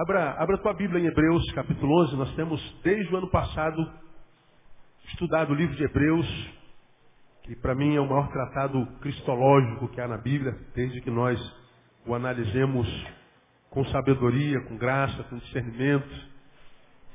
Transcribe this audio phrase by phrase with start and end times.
[0.00, 2.14] Abra, abra tua Bíblia em Hebreus, capítulo 11.
[2.14, 3.84] Nós temos, desde o ano passado,
[5.08, 6.50] estudado o livro de Hebreus,
[7.42, 11.36] que para mim é o maior tratado cristológico que há na Bíblia, desde que nós
[12.06, 12.86] o analisemos
[13.70, 16.28] com sabedoria, com graça, com discernimento.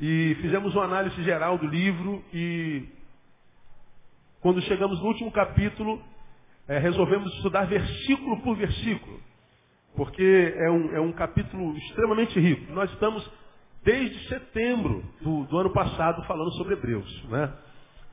[0.02, 2.85] E fizemos uma análise geral do livro e
[4.41, 6.03] quando chegamos no último capítulo,
[6.67, 9.21] é, resolvemos estudar versículo por versículo
[9.95, 12.72] porque é um, é um capítulo extremamente rico.
[12.73, 13.30] Nós estamos
[13.83, 17.23] desde setembro do, do ano passado falando sobre Hebreus.
[17.30, 17.53] Né?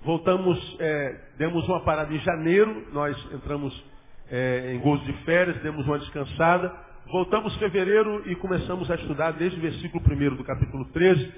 [0.02, 3.84] Voltamos, é, demos uma parada em janeiro, nós entramos
[4.30, 6.74] é, em gozo de férias, demos uma descansada.
[7.06, 11.32] Voltamos em fevereiro e começamos a estudar desde o versículo 1 do capítulo 13,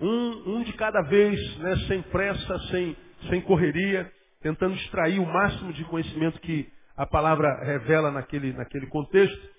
[0.00, 2.96] um, um de cada vez, né, sem pressa, sem,
[3.28, 4.10] sem correria,
[4.40, 9.57] tentando extrair o máximo de conhecimento que a palavra revela naquele, naquele contexto.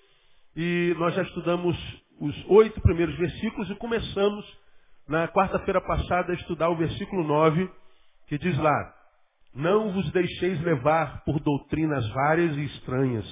[0.56, 1.76] E nós já estudamos
[2.20, 4.44] os oito primeiros versículos e começamos
[5.08, 7.70] na quarta-feira passada a estudar o versículo 9,
[8.28, 8.94] que diz lá,
[9.54, 13.26] não vos deixeis levar por doutrinas várias e estranhas,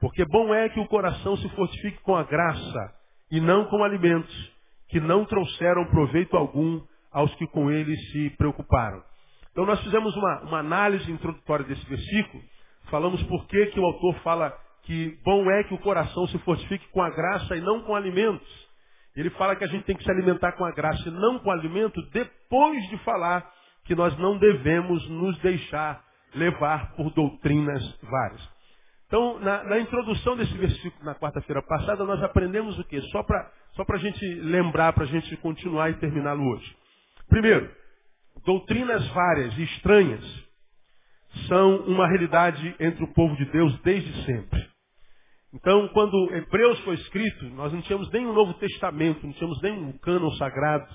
[0.00, 2.94] porque bom é que o coração se fortifique com a graça
[3.30, 4.52] e não com alimentos,
[4.88, 6.80] que não trouxeram proveito algum
[7.12, 9.02] aos que com ele se preocuparam.
[9.50, 12.42] Então nós fizemos uma, uma análise introdutória desse versículo,
[12.90, 16.88] falamos por que, que o autor fala que bom é que o coração se fortifique
[16.88, 18.68] com a graça e não com alimentos.
[19.16, 21.50] Ele fala que a gente tem que se alimentar com a graça e não com
[21.50, 23.50] alimento, depois de falar
[23.84, 28.58] que nós não devemos nos deixar levar por doutrinas várias.
[29.06, 33.00] Então, na, na introdução desse versículo, na quarta-feira passada, nós aprendemos o quê?
[33.10, 36.76] Só para só a gente lembrar, para a gente continuar e terminá-lo hoje.
[37.28, 37.70] Primeiro,
[38.44, 40.47] doutrinas várias e estranhas
[41.46, 44.68] são uma realidade entre o povo de Deus desde sempre.
[45.52, 49.72] Então, quando Hebreus foi escrito, nós não tínhamos nem o Novo Testamento, não tínhamos nem
[49.72, 50.86] um cânon sagrado,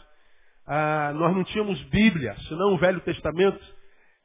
[0.68, 3.60] ah, nós não tínhamos Bíblia, senão o Velho Testamento.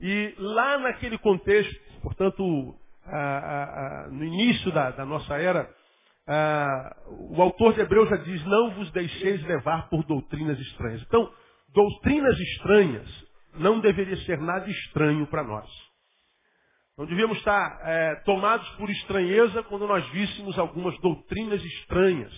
[0.00, 2.74] E lá naquele contexto, portanto,
[3.06, 3.64] ah, ah,
[4.06, 5.68] ah no início da, da, nossa era,
[6.26, 6.96] ah,
[7.30, 11.02] o autor de Hebreus já diz, não vos deixeis levar por doutrinas estranhas.
[11.02, 11.32] Então,
[11.74, 15.87] doutrinas estranhas não deveria ser nada estranho para nós.
[16.98, 22.32] Não devíamos estar é, tomados por estranheza quando nós víssemos algumas doutrinas estranhas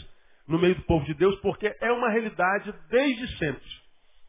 [0.47, 3.66] no meio do povo de Deus, porque é uma realidade desde sempre.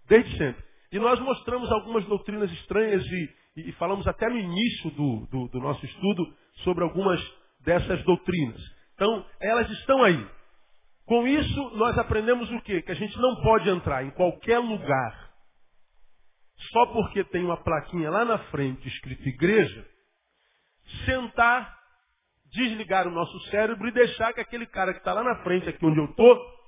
[0.07, 0.63] Desde sempre.
[0.89, 5.59] E nós mostramos algumas doutrinas estranhas e, e falamos até no início do, do, do
[5.59, 7.19] nosso estudo sobre algumas
[7.65, 8.61] dessas doutrinas.
[8.95, 10.25] Então, elas estão aí.
[11.05, 12.81] Com isso, nós aprendemos o quê?
[12.81, 15.29] Que a gente não pode entrar em qualquer lugar
[16.71, 19.90] só porque tem uma plaquinha lá na frente escrito igreja
[21.05, 21.79] sentar,
[22.51, 25.85] desligar o nosso cérebro e deixar que aquele cara que está lá na frente, aqui
[25.85, 26.61] onde eu estou,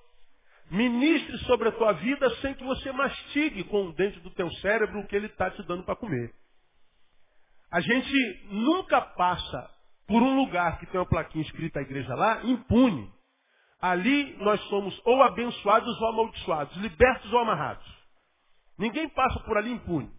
[0.72, 5.08] ministre sobre a tua vida sem que você mastigue com dentro do teu cérebro o
[5.08, 6.34] que ele está te dando para comer.
[7.72, 9.70] A gente nunca passa
[10.08, 13.12] por um lugar que tem uma plaquinha escrita a igreja lá, impune.
[13.82, 17.86] Ali nós somos ou abençoados ou amaldiçoados, libertos ou amarrados.
[18.78, 20.10] Ninguém passa por ali impune.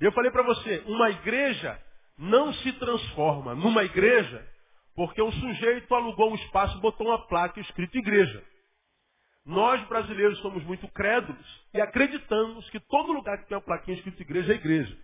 [0.00, 1.80] Eu falei para você, uma igreja
[2.18, 4.46] não se transforma numa igreja
[4.94, 8.44] porque um sujeito alugou um espaço botou uma placa escrita igreja.
[9.44, 14.22] Nós brasileiros somos muito crédulos e acreditamos que todo lugar que tem uma plaquinha escrita
[14.22, 14.96] igreja é igreja.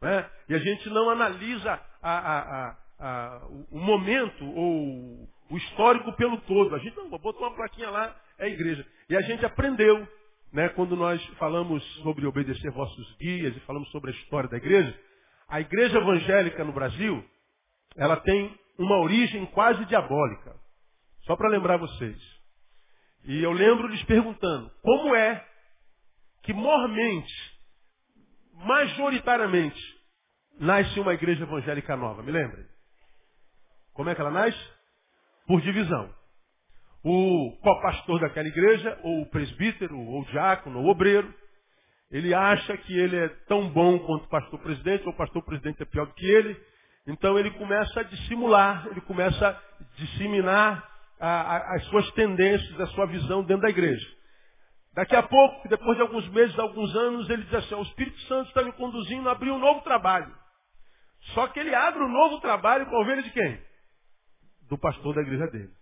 [0.00, 0.30] Né?
[0.48, 6.74] E a gente não analisa a, a, a, o momento ou o histórico pelo todo.
[6.74, 8.86] A gente não botou uma plaquinha lá, é igreja.
[9.08, 10.06] E a gente aprendeu,
[10.52, 14.96] né, quando nós falamos sobre obedecer vossos guias e falamos sobre a história da igreja,
[15.48, 17.24] a igreja evangélica no Brasil,
[17.96, 20.54] ela tem uma origem quase diabólica.
[21.22, 22.18] Só para lembrar vocês.
[23.24, 25.44] E eu lembro lhes perguntando, como é
[26.42, 27.32] que mormente,
[28.52, 29.80] majoritariamente,
[30.58, 32.22] nasce uma igreja evangélica nova?
[32.22, 32.66] Me lembrem.
[33.94, 34.58] Como é que ela nasce?
[35.46, 36.12] Por divisão.
[37.02, 41.32] O co-pastor daquela igreja, ou o presbítero, ou o diácono, ou o obreiro,
[42.14, 45.82] ele acha que ele é tão bom quanto o pastor presidente, ou o pastor presidente
[45.82, 46.56] é pior do que ele.
[47.08, 50.88] Então ele começa a dissimular, ele começa a disseminar
[51.18, 54.06] a, a, as suas tendências, a sua visão dentro da igreja.
[54.92, 58.46] Daqui a pouco, depois de alguns meses, alguns anos, ele diz assim, o Espírito Santo
[58.46, 60.32] está me conduzindo a abrir um novo trabalho.
[61.34, 63.60] Só que ele abre um novo trabalho com a ovelha de quem?
[64.68, 65.72] Do pastor da igreja dele.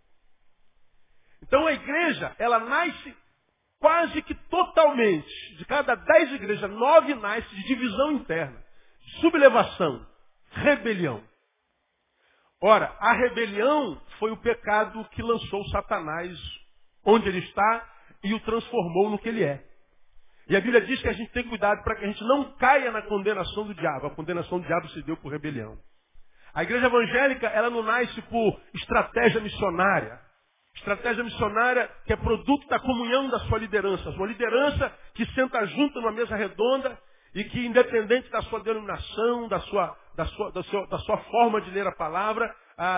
[1.43, 3.15] Então a igreja, ela nasce
[3.83, 8.65] quase que totalmente, de cada dez igrejas, nove nasce de divisão interna,
[9.21, 10.07] sublevação,
[10.53, 11.21] rebelião.
[12.63, 16.39] Ora, a rebelião foi o pecado que lançou Satanás
[17.05, 17.91] onde ele está
[18.23, 19.61] e o transformou no que ele é.
[20.49, 22.93] E a Bíblia diz que a gente tem cuidado para que a gente não caia
[22.93, 24.07] na condenação do diabo.
[24.07, 25.77] A condenação do diabo se deu por rebelião.
[26.55, 30.21] A igreja evangélica, ela não nasce por estratégia missionária.
[30.75, 34.11] Estratégia missionária que é produto da comunhão da sua liderança.
[34.11, 36.99] Uma liderança que senta junto numa mesa redonda
[37.35, 41.61] e que, independente da sua denominação, da sua, da sua, da sua, da sua forma
[41.61, 42.55] de ler a palavra,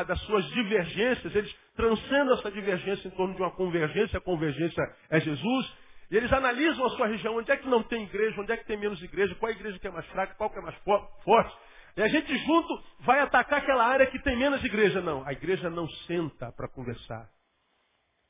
[0.06, 4.18] das suas divergências, eles transcendem essa divergência em torno de uma convergência.
[4.18, 5.76] A convergência é Jesus.
[6.10, 8.66] E eles analisam a sua região, onde é que não tem igreja, onde é que
[8.66, 10.76] tem menos igreja, qual é a igreja que é mais fraca, qual que é mais
[11.24, 11.56] forte.
[11.96, 15.00] E a gente junto vai atacar aquela área que tem menos igreja.
[15.00, 17.28] Não, a igreja não senta para conversar.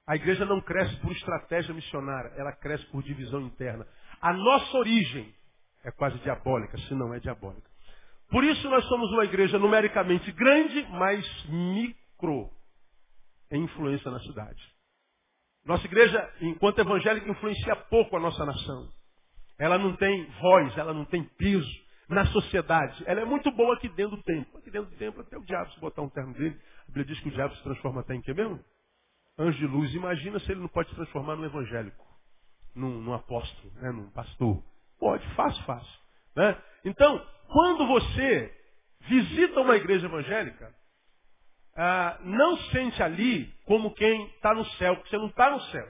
[0.07, 3.87] A igreja não cresce por estratégia missionária, ela cresce por divisão interna.
[4.21, 5.35] A nossa origem
[5.83, 7.69] é quase diabólica, se não é diabólica.
[8.29, 12.51] Por isso nós somos uma igreja numericamente grande, mas micro
[13.51, 14.63] em influência na cidade.
[15.65, 18.93] Nossa igreja, enquanto evangélica, influencia pouco a nossa nação.
[19.59, 23.03] Ela não tem voz, ela não tem peso na sociedade.
[23.07, 24.59] Ela é muito boa aqui dentro do templo.
[24.59, 27.21] Aqui dentro do templo, até o diabo, se botar um terno dele, a Bíblia diz
[27.21, 28.63] que o diabo se transforma até em quê mesmo?
[29.39, 29.95] Anjo de luz.
[29.95, 32.05] Imagina se ele não pode se transformar num evangélico,
[32.75, 34.63] num, num apóstolo, né, num pastor.
[34.99, 36.01] Pode, fácil, fácil.
[36.37, 36.57] Né?
[36.85, 38.53] Então, quando você
[39.01, 40.75] visita uma igreja evangélica,
[41.77, 45.89] ah, não sente ali como quem está no céu, porque você não está no céu.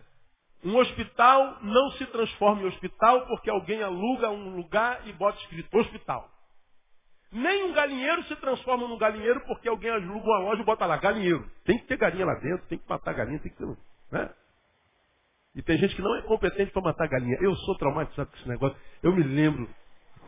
[0.65, 5.77] Um hospital não se transforma em hospital porque alguém aluga um lugar e bota escrito
[5.77, 6.34] hospital.
[7.35, 10.97] Nem um galinheiro se transforma num galinheiro porque alguém aluga uma loja e bota lá,
[10.97, 11.45] galinheiro.
[11.65, 13.67] Tem que ter galinha lá dentro, tem que matar galinha, tem que ter.
[14.13, 14.31] Né?
[15.57, 17.37] E tem gente que não é competente para matar galinha.
[17.41, 18.79] Eu sou traumatizado com esse negócio.
[19.03, 19.69] Eu me lembro,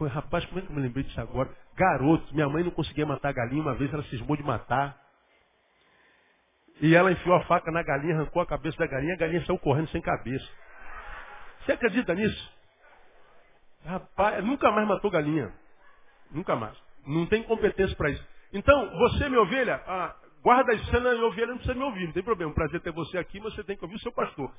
[0.00, 1.48] rapaz, como é que eu me lembrei disso agora?
[1.76, 5.00] Garoto, minha mãe não conseguia matar galinha, uma vez ela cismou de matar.
[6.80, 9.60] E ela enfiou a faca na galinha, arrancou a cabeça da galinha, a galinha saiu
[9.60, 10.48] correndo sem cabeça.
[11.64, 12.52] Você acredita nisso?
[13.84, 15.52] Rapaz, nunca mais matou galinha.
[16.32, 16.85] Nunca mais.
[17.06, 18.26] Não tem competência para isso.
[18.52, 22.06] Então, você, minha ovelha, ah, guarda isso, você não é ovelha, não precisa me ouvir,
[22.06, 22.52] não tem problema.
[22.52, 24.50] Prazer ter você aqui, mas você tem que ouvir o seu pastor.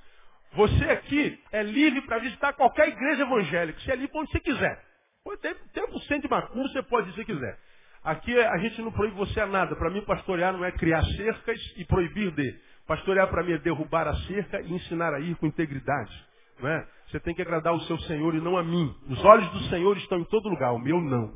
[0.54, 3.80] Você aqui é livre para visitar qualquer igreja evangélica.
[3.80, 4.82] Você é livre onde você quiser.
[5.24, 7.60] Pode ter, tempo sem de macumba, você pode ir se quiser.
[8.04, 9.76] Aqui a gente não proíbe você a nada.
[9.76, 12.56] Para mim, pastorear não é criar cercas e proibir de.
[12.88, 16.26] Pastorear para mim é derrubar a cerca e ensinar a ir com integridade.
[16.60, 16.88] Não é?
[17.08, 18.96] Você tem que agradar o seu Senhor e não a mim.
[19.10, 21.34] Os olhos do Senhor estão em todo lugar, o meu não.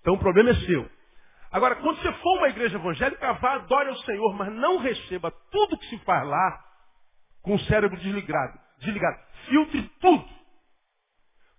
[0.00, 0.88] Então o problema é seu.
[1.52, 5.78] Agora, quando você for uma igreja evangélica, vá, adore ao Senhor, mas não receba tudo
[5.78, 6.64] que se faz lá
[7.42, 8.58] com o cérebro desligado.
[8.78, 9.18] desligado.
[9.46, 10.28] Filtre tudo.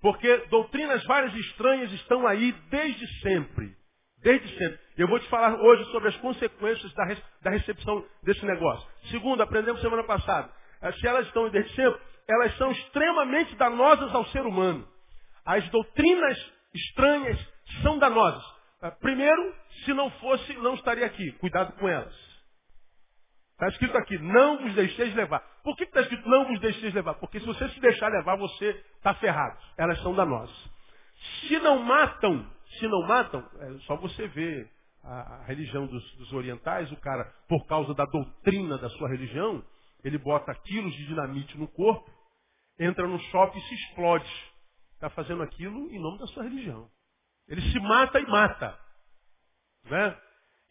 [0.01, 3.75] Porque doutrinas várias e estranhas estão aí desde sempre.
[4.23, 4.79] Desde sempre.
[4.97, 7.05] Eu vou te falar hoje sobre as consequências da,
[7.41, 8.87] da recepção desse negócio.
[9.09, 10.51] Segundo, aprendemos semana passada.
[10.81, 14.87] Eh, se elas estão desde sempre, elas são extremamente danosas ao ser humano.
[15.45, 16.37] As doutrinas
[16.73, 17.50] estranhas
[17.81, 18.43] são danosas.
[18.81, 21.31] Eh, primeiro, se não fosse, não estaria aqui.
[21.33, 22.31] Cuidado com elas.
[23.53, 25.39] Está escrito aqui, não vos deixeis levar.
[25.63, 27.13] Por que está escrito não vos deixeis levar?
[27.15, 29.55] Porque se você se deixar levar, você está ferrado.
[29.77, 30.71] Elas são danosas.
[31.47, 32.49] Se não matam,
[32.79, 34.67] se não matam, é só você ver
[35.03, 39.63] a, a religião dos, dos, orientais, o cara, por causa da doutrina da sua religião,
[40.03, 42.09] ele bota quilos de dinamite no corpo,
[42.79, 44.51] entra no shopping e se explode.
[44.95, 46.89] Está fazendo aquilo em nome da sua religião.
[47.51, 48.79] Ele se mata e mata.
[49.83, 50.17] Né?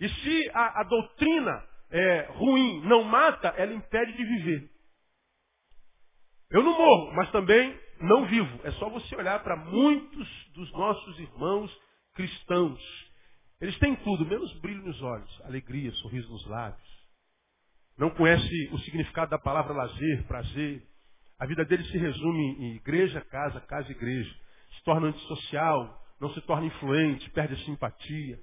[0.01, 4.71] E se a, a doutrina é, ruim não mata, ela impede de viver.
[6.51, 8.61] Eu não morro, mas também não vivo.
[8.65, 11.71] É só você olhar para muitos dos nossos irmãos
[12.15, 12.81] cristãos.
[13.61, 16.91] Eles têm tudo, menos brilho nos olhos, alegria, sorriso nos lábios.
[17.99, 20.83] Não conhece o significado da palavra lazer, prazer.
[21.39, 24.35] A vida deles se resume em igreja, casa, casa, igreja.
[24.77, 28.39] Se torna antissocial, não se torna influente, perde a simpatia.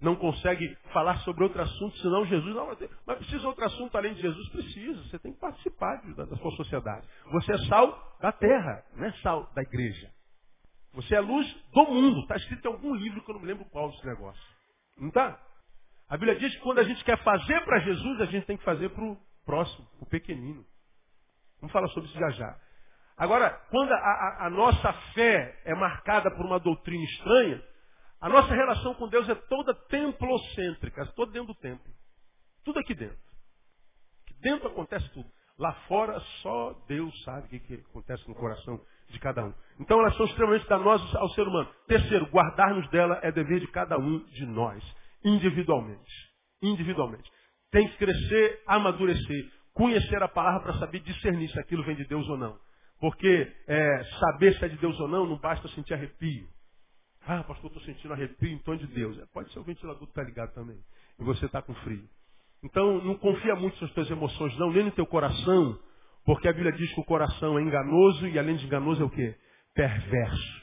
[0.00, 2.54] Não consegue falar sobre outro assunto, senão Jesus.
[2.56, 2.76] Não,
[3.06, 4.48] mas precisa outro assunto além de Jesus?
[4.48, 5.00] Precisa.
[5.04, 7.06] Você tem que participar da, da sua sociedade.
[7.30, 10.10] Você é sal da terra, não é sal da igreja.
[10.94, 12.20] Você é luz do mundo.
[12.22, 14.42] Está escrito em algum livro que eu não me lembro qual desse negócio.
[14.98, 15.40] Não está?
[16.08, 18.64] A Bíblia diz que quando a gente quer fazer para Jesus, a gente tem que
[18.64, 20.66] fazer para o próximo, o pequenino.
[21.60, 22.60] Vamos falar sobre isso já já.
[23.22, 27.62] Agora, quando a, a, a, nossa fé é marcada por uma doutrina estranha,
[28.20, 31.88] a nossa relação com Deus é toda templocêntrica, toda dentro do templo.
[32.64, 33.16] Tudo aqui dentro.
[34.24, 35.30] Aqui dentro acontece tudo.
[35.56, 39.54] Lá fora, só Deus sabe o que, que acontece no coração de cada um.
[39.78, 41.72] Então elas são extremamente danosas ao ser humano.
[41.86, 44.82] Terceiro, guardar-nos dela é dever de cada um de nós,
[45.24, 46.12] individualmente.
[46.60, 47.30] Individualmente.
[47.70, 52.28] Tem que crescer, amadurecer, conhecer a palavra para saber discernir se aquilo vem de Deus
[52.28, 52.58] ou não.
[53.02, 56.46] Porque é, saber se é de Deus ou não, não basta sentir arrepio.
[57.26, 59.18] Ah, pastor, estou sentindo arrepio em tom de Deus.
[59.18, 60.78] É, pode ser o ventilador que está ligado também.
[61.18, 62.08] E você está com frio.
[62.62, 65.80] Então, não confia muito nas tuas emoções, não, nem no teu coração.
[66.24, 69.10] Porque a Bíblia diz que o coração é enganoso e além de enganoso é o
[69.10, 69.34] quê?
[69.74, 70.62] Perverso.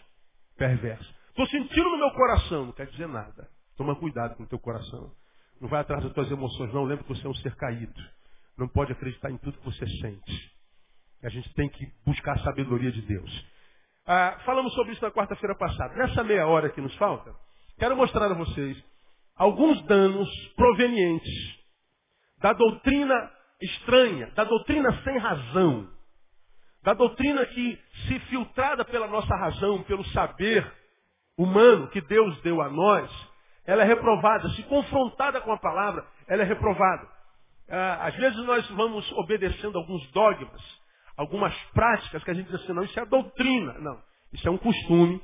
[0.55, 1.13] Perverso.
[1.31, 3.50] Estou sentindo no meu coração, não quer dizer nada.
[3.75, 5.12] Toma cuidado com o teu coração.
[5.60, 6.86] Não vai atrás das tuas emoções, não.
[6.86, 8.01] Lembra que você é um ser caído.
[8.58, 10.59] Não pode acreditar em tudo que você sente.
[11.24, 13.46] A gente tem que buscar a sabedoria de Deus.
[14.06, 15.94] Ah, falamos sobre isso na quarta-feira passada.
[15.96, 17.34] Nessa meia hora que nos falta,
[17.78, 18.82] quero mostrar a vocês
[19.36, 21.60] alguns danos provenientes
[22.40, 25.90] da doutrina estranha, da doutrina sem razão,
[26.84, 30.66] da doutrina que, se filtrada pela nossa razão, pelo saber
[31.38, 33.12] humano que Deus deu a nós,
[33.66, 34.50] ela é reprovada.
[34.50, 37.08] Se confrontada com a palavra, ela é reprovada.
[37.70, 40.78] Ah, às vezes nós vamos obedecendo alguns dogmas,
[41.20, 43.74] algumas práticas que a gente diz assim, não, isso é doutrina.
[43.80, 45.22] Não, isso é um costume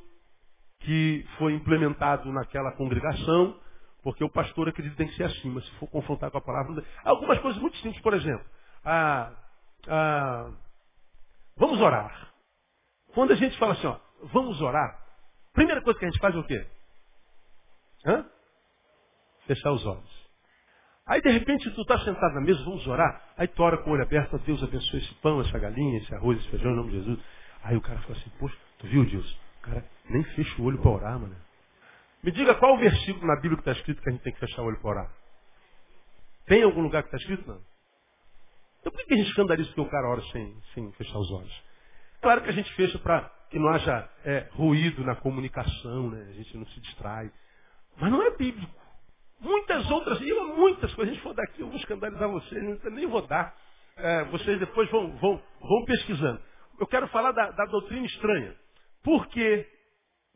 [0.81, 3.57] que foi implementado naquela congregação,
[4.03, 6.41] porque o pastor acredita que tem que ser assim, mas se for confrontar com a
[6.41, 6.83] palavra.
[7.05, 8.45] Algumas coisas muito simples, por exemplo.
[11.55, 12.33] Vamos orar.
[13.13, 13.97] Quando a gente fala assim, ó,
[14.33, 15.01] vamos orar,
[15.53, 16.67] primeira coisa que a gente faz é o quê?
[18.05, 18.29] Hã?
[19.47, 20.14] Fechar os olhos.
[21.07, 23.21] Aí de repente tu está sentado na mesa, vamos orar.
[23.37, 26.39] Aí tu ora com o olho aberto, Deus abençoe esse pão, essa galinha, esse arroz,
[26.39, 27.19] esse feijão, em nome de Jesus.
[27.63, 29.39] Aí o cara fala assim, poxa, tu viu, Deus?
[29.59, 31.35] O cara nem fecha o olho para orar, mano.
[32.23, 34.39] Me diga qual o versículo na Bíblia que está escrito que a gente tem que
[34.39, 35.11] fechar o olho para orar.
[36.47, 37.47] Tem algum lugar que está escrito?
[37.47, 37.61] Não.
[38.79, 41.63] Então por que a gente escandaliza que o cara ora sem, sem fechar os olhos?
[42.21, 46.27] Claro que a gente fecha para que não haja é, ruído na comunicação, né?
[46.29, 47.31] a gente não se distrai.
[47.97, 48.84] Mas não é bíblico.
[49.39, 53.21] Muitas outras, e muitas coisas, a gente for daqui, eu vou escandalizar vocês, nem vou
[53.27, 53.55] dar.
[53.97, 56.41] É, vocês depois vão, vão, vão pesquisando.
[56.79, 58.55] Eu quero falar da, da doutrina estranha.
[59.03, 59.65] Por que,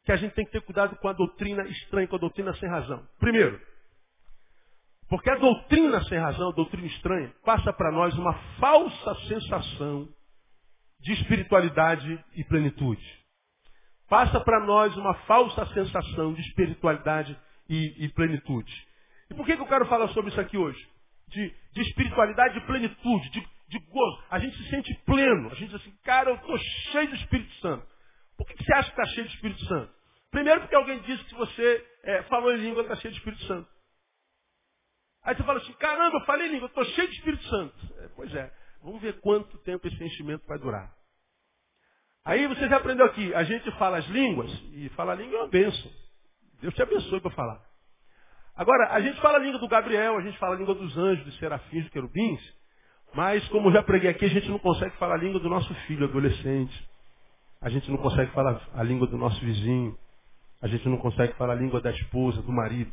[0.05, 2.69] que a gente tem que ter cuidado com a doutrina estranha, com a doutrina sem
[2.69, 3.05] razão?
[3.19, 3.59] Primeiro,
[5.09, 10.07] porque a doutrina sem razão, a doutrina estranha, passa para nós uma falsa sensação
[11.01, 13.19] de espiritualidade e plenitude.
[14.07, 17.37] Passa para nós uma falsa sensação de espiritualidade
[17.67, 18.88] e, e plenitude.
[19.29, 20.79] E por que, que eu quero falar sobre isso aqui hoje?
[21.27, 24.23] De, de espiritualidade e plenitude, de, de gozo.
[24.29, 25.51] A gente se sente pleno.
[25.51, 26.57] A gente diz assim, cara, eu estou
[26.91, 27.87] cheio do Espírito Santo.
[28.37, 29.93] Por que, que você acha que está cheio do Espírito Santo?
[30.31, 33.69] Primeiro porque alguém disse que você é, falou em língua está cheio do Espírito Santo.
[35.23, 37.93] Aí você fala assim, caramba, eu falei em língua, estou cheio de Espírito Santo.
[37.99, 40.93] É, pois é, vamos ver quanto tempo esse enchimento vai durar.
[42.23, 45.49] Aí você já aprendeu aqui, a gente fala as línguas, e falar língua é uma
[45.49, 45.91] bênção.
[46.61, 47.68] Deus te abençoe para falar.
[48.59, 51.23] Agora, a gente fala a língua do Gabriel, a gente fala a língua dos anjos,
[51.23, 52.41] dos serafins, dos querubins,
[53.13, 56.03] mas como já preguei aqui, a gente não consegue falar a língua do nosso filho
[56.03, 56.89] adolescente.
[57.61, 59.97] A gente não consegue falar a língua do nosso vizinho.
[60.61, 62.91] A gente não consegue falar a língua da esposa, do marido.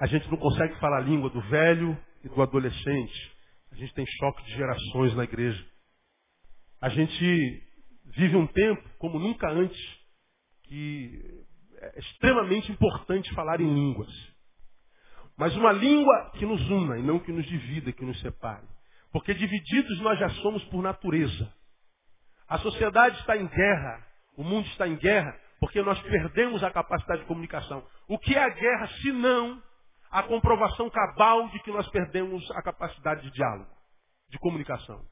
[0.00, 3.36] A gente não consegue falar a língua do velho e do adolescente.
[3.70, 5.64] A gente tem choque de gerações na igreja.
[6.80, 7.62] A gente
[8.06, 9.80] vive um tempo como nunca antes,
[10.64, 11.44] que
[11.94, 14.10] é extremamente importante falar em línguas.
[15.36, 18.66] Mas uma língua que nos una e não que nos divida, que nos separe.
[19.12, 21.52] Porque divididos nós já somos por natureza.
[22.48, 27.22] A sociedade está em guerra, o mundo está em guerra, porque nós perdemos a capacidade
[27.22, 27.84] de comunicação.
[28.08, 29.62] O que é a guerra, se não
[30.10, 33.70] a comprovação cabal de que nós perdemos a capacidade de diálogo,
[34.30, 35.04] de comunicação?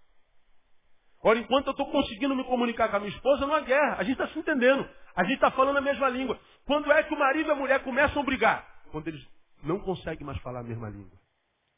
[1.25, 3.97] Ora, enquanto eu estou conseguindo me comunicar com a minha esposa, não há guerra.
[3.99, 4.89] A gente está se entendendo.
[5.15, 6.39] A gente está falando a mesma língua.
[6.65, 8.67] Quando é que o marido e a mulher começam a brigar?
[8.91, 9.27] Quando eles
[9.63, 11.19] não conseguem mais falar a mesma língua.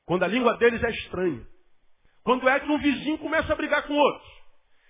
[0.06, 1.46] Quando a língua deles é estranha.
[2.22, 4.34] Quando é que um vizinho começa a brigar com outro?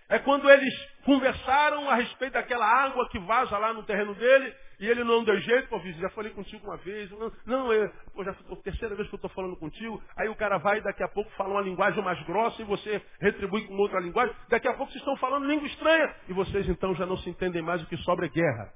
[0.08, 0.74] É quando eles
[1.04, 5.38] conversaram a respeito daquela água que vaza lá no terreno dele e ele não deu
[5.40, 7.10] jeito, pô, vizinho, já falei contigo uma vez.
[7.10, 10.02] Não, não é, pô, já foi a terceira vez que eu estou falando contigo.
[10.16, 13.02] Aí o cara vai e daqui a pouco fala uma linguagem mais grossa e você
[13.20, 14.34] retribui com outra linguagem.
[14.48, 17.62] Daqui a pouco vocês estão falando língua estranha e vocês então já não se entendem
[17.62, 18.72] mais, o que sobra é guerra.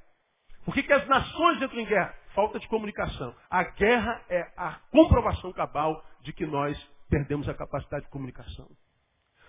[0.64, 2.14] Por que, que as nações entram em guerra?
[2.34, 3.34] Falta de comunicação.
[3.50, 6.78] A guerra é a comprovação cabal de que nós
[7.08, 8.68] perdemos a capacidade de comunicação.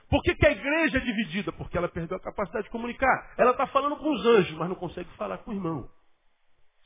[0.10, 1.52] Por que, que a igreja é dividida?
[1.52, 3.34] Porque ela perdeu a capacidade de comunicar.
[3.38, 5.88] Ela está falando com os anjos, mas não consegue falar com o irmão.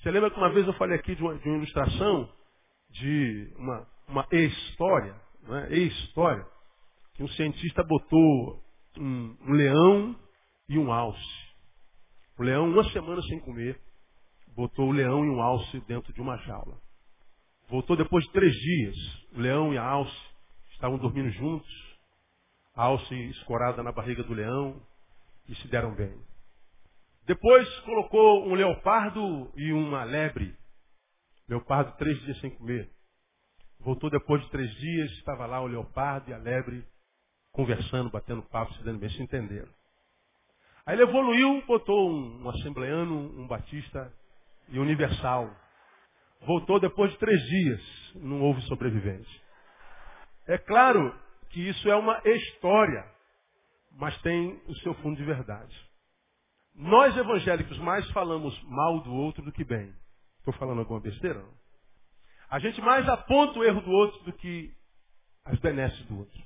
[0.04, 2.30] Você lembra que uma vez eu falei aqui de uma, de uma ilustração
[2.90, 5.70] de uma, uma história né?
[5.72, 6.46] e-história,
[7.14, 8.62] que um cientista botou
[8.98, 10.14] um, um leão
[10.68, 11.54] e um alce.
[12.38, 13.80] O leão, uma semana sem comer,
[14.54, 16.78] botou o leão e um alce dentro de uma jaula.
[17.70, 18.96] Voltou depois de três dias.
[19.32, 20.22] O leão e a alce
[20.74, 21.98] estavam dormindo juntos,
[22.76, 24.82] a alce escorada na barriga do leão,
[25.48, 26.14] e se deram bem.
[27.26, 30.56] Depois colocou um leopardo e uma lebre.
[31.48, 32.90] Leopardo três dias sem comer.
[33.80, 36.86] Voltou depois de três dias, estava lá o leopardo e a lebre
[37.54, 39.72] conversando, batendo papo, se dando bem, se entenderam.
[40.86, 44.12] Aí ele evoluiu, botou um, um assembleano, um batista
[44.70, 45.50] e universal.
[46.42, 47.82] Voltou depois de três dias,
[48.16, 49.42] não houve sobrevivente.
[50.46, 51.18] É claro
[51.52, 53.06] que isso é uma história,
[53.92, 55.93] mas tem o seu fundo de verdade.
[56.76, 59.94] Nós evangélicos mais falamos mal do outro do que bem.
[60.40, 61.40] Estou falando alguma besteira?
[61.40, 61.54] Não?
[62.50, 64.72] A gente mais aponta o erro do outro do que
[65.46, 66.42] as benesses do outro.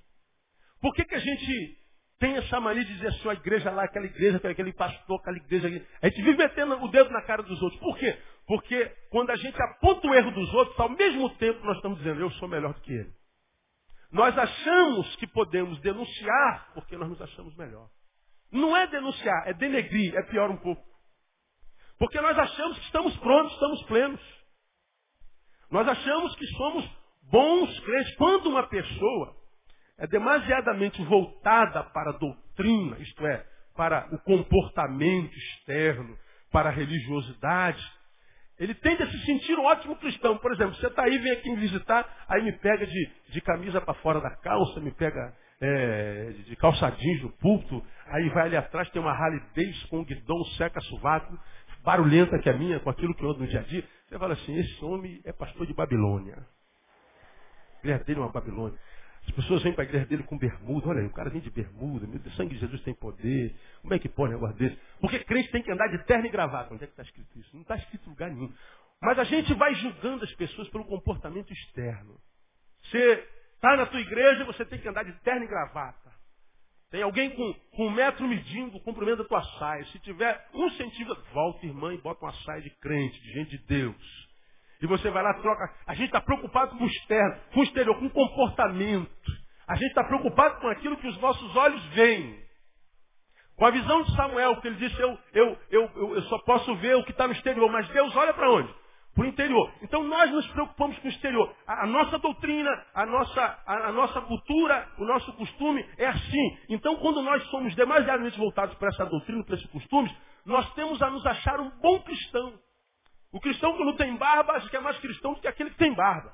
[0.81, 1.77] Por que, que a gente
[2.19, 5.67] tem essa mania de dizer assim, a igreja lá, aquela igreja, aquele pastor, aquela igreja
[5.67, 5.85] ali.
[6.01, 7.79] A gente vive metendo o dedo na cara dos outros.
[7.79, 8.17] Por quê?
[8.47, 12.19] Porque quando a gente aponta o erro dos outros, ao mesmo tempo nós estamos dizendo,
[12.19, 13.13] eu sou melhor do que ele.
[14.11, 17.89] Nós achamos que podemos denunciar porque nós nos achamos melhor.
[18.51, 20.83] Não é denunciar, é denegrir, é pior um pouco.
[21.99, 24.21] Porque nós achamos que estamos prontos, estamos plenos.
[25.71, 26.89] Nós achamos que somos
[27.23, 28.15] bons crentes.
[28.15, 29.35] Quando uma pessoa
[29.97, 36.17] é demasiadamente voltada para a doutrina, isto é, para o comportamento externo,
[36.51, 37.83] para a religiosidade,
[38.59, 40.37] ele tende a se sentir um ótimo cristão.
[40.37, 43.81] Por exemplo, você está aí, vem aqui me visitar, aí me pega de, de camisa
[43.81, 48.55] para fora da calça, me pega é, de calça jeans no púlpito, aí vai ali
[48.55, 51.37] atrás, tem uma Davidson com guidão seca sovaco,
[51.83, 53.83] barulhenta que é minha, com aquilo que eu ando no dia a dia.
[54.07, 56.37] Você fala assim, esse homem é pastor de Babilônia.
[57.75, 58.77] A igreja dele é uma Babilônia.
[59.27, 60.87] As pessoas vêm para a igreja dele com bermuda.
[60.87, 62.07] Olha aí, o cara vem de bermuda.
[62.07, 63.53] Meu Deus, sangue de Jesus tem poder.
[63.81, 64.77] Como é que pode um negócio desse?
[65.01, 66.73] Porque crente tem que andar de terno e gravata.
[66.73, 67.49] Onde é que está escrito isso?
[67.53, 68.51] Não está escrito em lugar nenhum.
[69.01, 72.17] Mas a gente vai julgando as pessoas pelo comportamento externo.
[72.83, 76.07] Você está na tua igreja, você tem que andar de terno e gravata.
[76.89, 79.83] Tem alguém com, com um metro medindo o comprimento da tua saia.
[79.87, 83.67] Se tiver um centímetro, volta, irmã, e bota uma saia de crente, de gente de
[83.67, 84.27] Deus.
[84.81, 85.73] E você vai lá, troca.
[85.85, 89.11] A gente está preocupado com o externo, com o exterior, com o comportamento.
[89.67, 92.39] A gente está preocupado com aquilo que os nossos olhos veem.
[93.57, 96.95] Com a visão de Samuel, que ele disse, eu, eu, eu, eu só posso ver
[96.95, 98.73] o que está no exterior, mas Deus olha para onde?
[99.17, 99.73] Para o interior.
[99.81, 101.51] Então nós nos preocupamos com o exterior.
[101.65, 106.57] A, a nossa doutrina, a nossa, a, a, nossa cultura, o nosso costume é assim.
[106.69, 111.09] Então quando nós somos demasiadamente voltados para essa doutrina, para esses costumes, nós temos a
[111.09, 112.59] nos achar um bom cristão.
[113.33, 115.77] O cristão que não tem barba acha que é mais cristão do que aquele que
[115.77, 116.31] tem barba.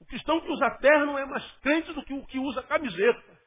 [0.00, 3.37] O cristão que usa terno é mais crente do que o que usa camiseta.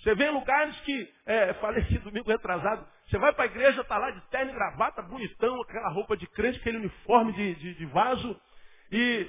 [0.00, 3.98] Você vê em lugares que, é, falei domingo retrasado, você vai para a igreja, está
[3.98, 7.86] lá de terno e gravata, bonitão, aquela roupa de crente, aquele uniforme de, de, de
[7.86, 8.40] vaso,
[8.92, 9.28] e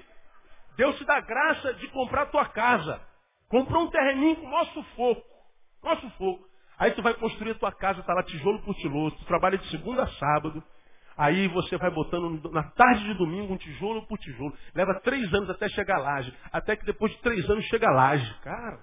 [0.77, 3.01] Deus te dá graça de comprar a tua casa.
[3.49, 5.23] Comprou um terreninho com nosso sufoco.
[5.83, 6.47] Nosso sufoco.
[6.77, 9.67] Aí tu vai construir a tua casa, está lá tijolo por tijolo, tu trabalha de
[9.69, 10.63] segunda a sábado,
[11.19, 14.55] Aí você vai botando na tarde de domingo um tijolo por tijolo.
[14.73, 16.33] Leva três anos até chegar laje.
[16.49, 18.33] Até que depois de três anos chega laje.
[18.41, 18.79] Cara,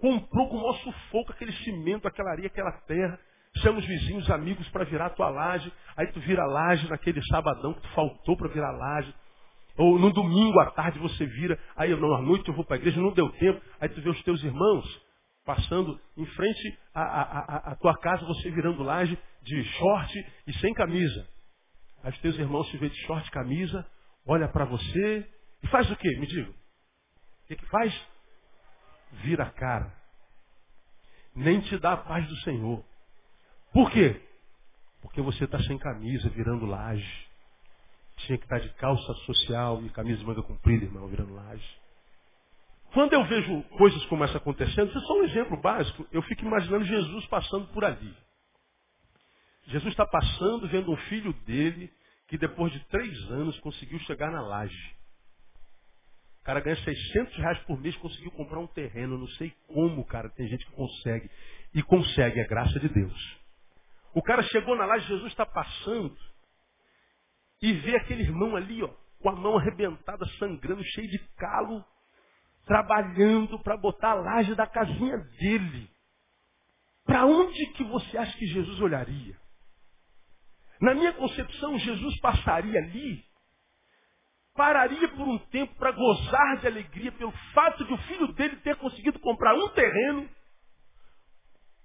[0.00, 3.18] comprou com o nosso sufoco aquele cimento, aquela areia, aquela terra.
[3.58, 5.72] Chama os vizinhos, amigos para virar a tua laje.
[5.96, 9.14] Aí tu vira a laje naquele sabadão que tu faltou para virar a laje.
[9.76, 11.58] Ou no domingo à tarde você vira.
[11.76, 13.60] Aí não, à noite eu vou para a igreja, não deu tempo.
[13.80, 14.84] Aí tu vê os teus irmãos
[15.44, 20.72] passando em frente à, à, à, tua casa, você virando laje de short e sem
[20.74, 21.26] camisa.
[22.02, 23.86] Aí os teus irmãos se vê de short e camisa,
[24.26, 25.26] olha para você
[25.62, 26.08] e faz o quê?
[26.18, 26.50] Me diga.
[26.50, 27.92] O que, que faz?
[29.12, 29.92] Vira a cara.
[31.34, 32.84] Nem te dá a paz do Senhor.
[33.72, 34.20] Por quê?
[35.02, 37.28] Porque você está sem camisa, virando laje.
[38.18, 41.80] Tinha que estar tá de calça social e camisa de manga comprida, irmão, virando laje.
[42.92, 46.44] Quando eu vejo coisas como essa acontecendo, isso é só um exemplo básico, eu fico
[46.44, 48.16] imaginando Jesus passando por ali.
[49.66, 51.92] Jesus está passando, vendo um filho dele
[52.26, 54.96] que depois de três anos conseguiu chegar na laje.
[56.40, 60.30] O cara ganha 600 reais por mês, conseguiu comprar um terreno, não sei como, cara,
[60.30, 61.30] tem gente que consegue.
[61.74, 63.38] E consegue, é graça de Deus.
[64.14, 66.16] O cara chegou na laje, Jesus está passando
[67.62, 68.88] e vê aquele irmão ali, ó,
[69.20, 71.84] com a mão arrebentada, sangrando, cheio de calo,
[72.64, 75.88] trabalhando para botar a laje da casinha dele.
[77.04, 79.38] Para onde que você acha que Jesus olharia?
[80.80, 83.22] Na minha concepção, Jesus passaria ali,
[84.54, 88.76] pararia por um tempo para gozar de alegria pelo fato de o filho dele ter
[88.76, 90.28] conseguido comprar um terreno,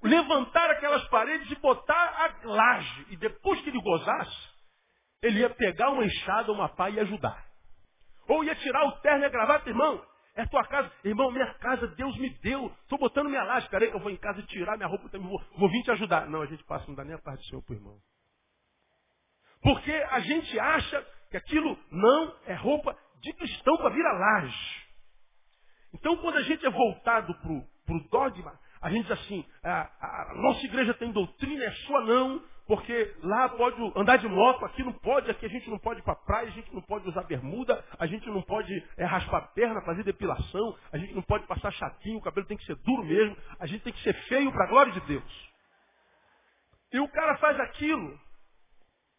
[0.03, 3.07] levantar aquelas paredes e botar a laje.
[3.09, 4.49] E depois que ele gozasse,
[5.21, 7.45] ele ia pegar uma enxada, uma pá e ajudar.
[8.27, 10.03] Ou ia tirar o terno e a gravata, irmão,
[10.37, 10.91] É tua casa.
[11.03, 12.67] Irmão, minha casa Deus me deu.
[12.81, 13.69] Estou botando minha laje.
[13.69, 15.07] Peraí eu vou em casa tirar minha roupa.
[15.17, 16.27] Vou, vou vir te ajudar.
[16.27, 17.97] Não, a gente passa, não dá nem a parte do Senhor pro irmão.
[19.61, 24.85] Porque a gente acha que aquilo não é roupa de cristão para vir a laje.
[25.93, 30.33] Então, quando a gente é voltado para o dogma, a gente diz assim, a, a,
[30.35, 34.93] nossa igreja tem doutrina, é sua não, porque lá pode andar de moto, aqui não
[34.93, 37.83] pode, aqui a gente não pode ir para praia, a gente não pode usar bermuda,
[37.97, 41.71] a gente não pode é, raspar a perna, fazer depilação, a gente não pode passar
[41.71, 44.65] chatinho, o cabelo tem que ser duro mesmo, a gente tem que ser feio para
[44.65, 45.51] a glória de Deus.
[46.91, 48.19] E o cara faz aquilo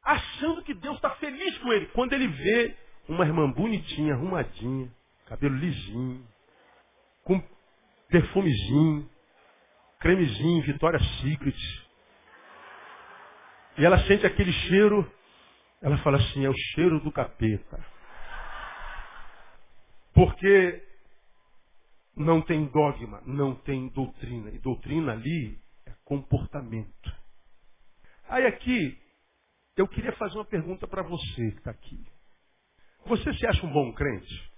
[0.07, 1.87] achando que Deus está feliz com ele.
[1.87, 2.77] Quando ele vê
[3.09, 4.89] uma irmã bonitinha, arrumadinha,
[5.27, 6.25] cabelo lisinho,
[7.25, 7.43] com
[8.09, 9.11] perfumezinho,
[9.99, 11.57] cremezinho, Vitória Secret.
[13.79, 15.11] E ela sente aquele cheiro,
[15.83, 17.85] ela fala assim, é o cheiro do capeta.
[20.15, 20.83] Porque
[22.17, 24.51] não tem dogma, não tem doutrina.
[24.51, 27.13] E doutrina ali é comportamento.
[28.29, 28.99] Aí aqui,
[29.77, 32.05] eu queria fazer uma pergunta para você que está aqui.
[33.07, 34.53] Você se acha um bom crente?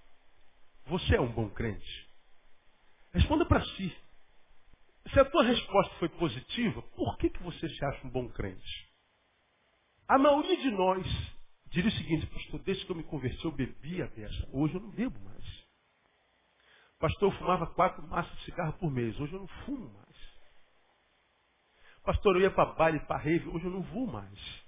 [0.87, 2.09] Você é um bom crente?
[3.13, 3.97] Responda para si.
[5.13, 8.89] Se a tua resposta foi positiva, por que, que você se acha um bom crente?
[10.07, 11.07] A maioria de nós
[11.67, 14.49] diria o seguinte, pastor, desde que eu me converti, eu a beça.
[14.53, 15.67] Hoje eu não bebo mais.
[16.99, 19.19] Pastor, eu fumava quatro maços de cigarro por mês.
[19.21, 20.09] Hoje eu não fumo mais.
[22.03, 23.49] Pastor, eu ia para baile, para rave.
[23.49, 24.68] Hoje eu não vou mais.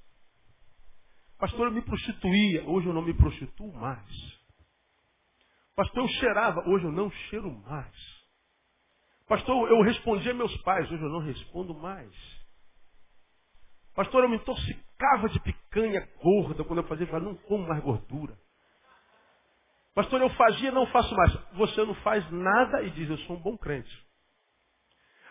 [1.41, 2.69] Pastor, eu me prostituía.
[2.69, 4.41] Hoje eu não me prostituo mais.
[5.75, 6.69] Pastor, eu cheirava.
[6.69, 8.21] Hoje eu não cheiro mais.
[9.27, 12.13] Pastor, eu respondia meus pais, hoje eu não respondo mais.
[13.95, 18.37] Pastor, eu me intoxicava de picanha gorda quando eu fazia, eu não como mais gordura.
[19.95, 21.33] Pastor, eu fazia, não faço mais.
[21.53, 23.91] Você não faz nada e diz, eu sou um bom crente.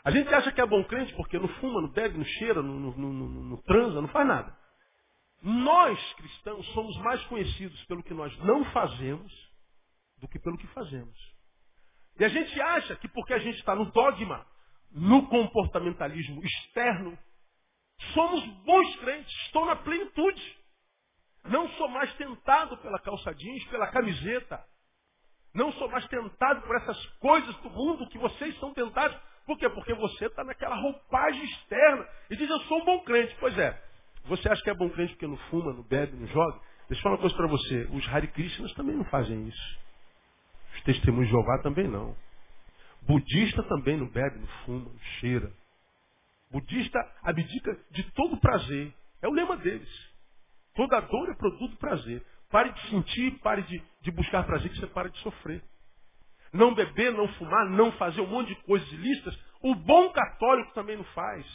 [0.04, 2.80] A gente acha que é bom crente porque não fuma, não bebe, não cheira, não,
[2.80, 4.59] não, não, não transa, não faz nada.
[5.41, 9.32] Nós, cristãos, somos mais conhecidos pelo que nós não fazemos
[10.17, 11.17] do que pelo que fazemos.
[12.19, 14.45] E a gente acha que porque a gente está no dogma,
[14.91, 17.17] no comportamentalismo externo,
[18.13, 20.60] somos bons crentes, estou na plenitude.
[21.45, 24.62] Não sou mais tentado pela calça jeans, pela camiseta.
[25.54, 29.17] Não sou mais tentado por essas coisas do mundo que vocês são tentados.
[29.45, 29.69] Por quê?
[29.69, 33.36] Porque você está naquela roupagem externa e diz, eu sou um bom crente.
[33.39, 33.82] Pois é,
[34.26, 36.60] você acha que é bom crente porque não fuma, não bebe, não joga?
[36.88, 37.88] Deixa eu falar uma coisa para você.
[37.92, 39.80] Os Hare Krishnas também não fazem isso.
[40.76, 42.16] Os testemunhos de Jeová também não.
[43.02, 45.52] Budista também não bebe, não fuma, não cheira.
[46.52, 48.94] Budista abdica de todo prazer.
[49.22, 49.90] É o lema deles.
[50.76, 52.26] Toda dor é produto do prazer.
[52.50, 55.64] Pare de sentir, pare de, de buscar prazer, que você para de sofrer.
[56.52, 59.38] Não beber, não fumar, não fazer um monte de coisas ilícitas.
[59.62, 61.46] O bom católico também não faz.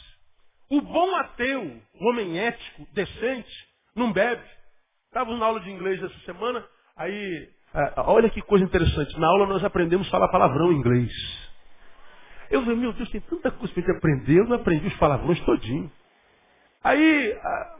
[0.69, 4.43] O bom ateu, o homem ético, decente, não bebe.
[5.07, 6.65] Estávamos na aula de inglês essa semana,
[6.97, 9.19] aí é, olha que coisa interessante.
[9.19, 11.11] Na aula nós aprendemos a falar palavrão em inglês.
[12.49, 15.39] Eu falei, meu Deus, tem tanta coisa para gente aprender, eu não aprendi os palavrões
[15.41, 15.91] todinho.
[16.83, 17.77] Aí, a,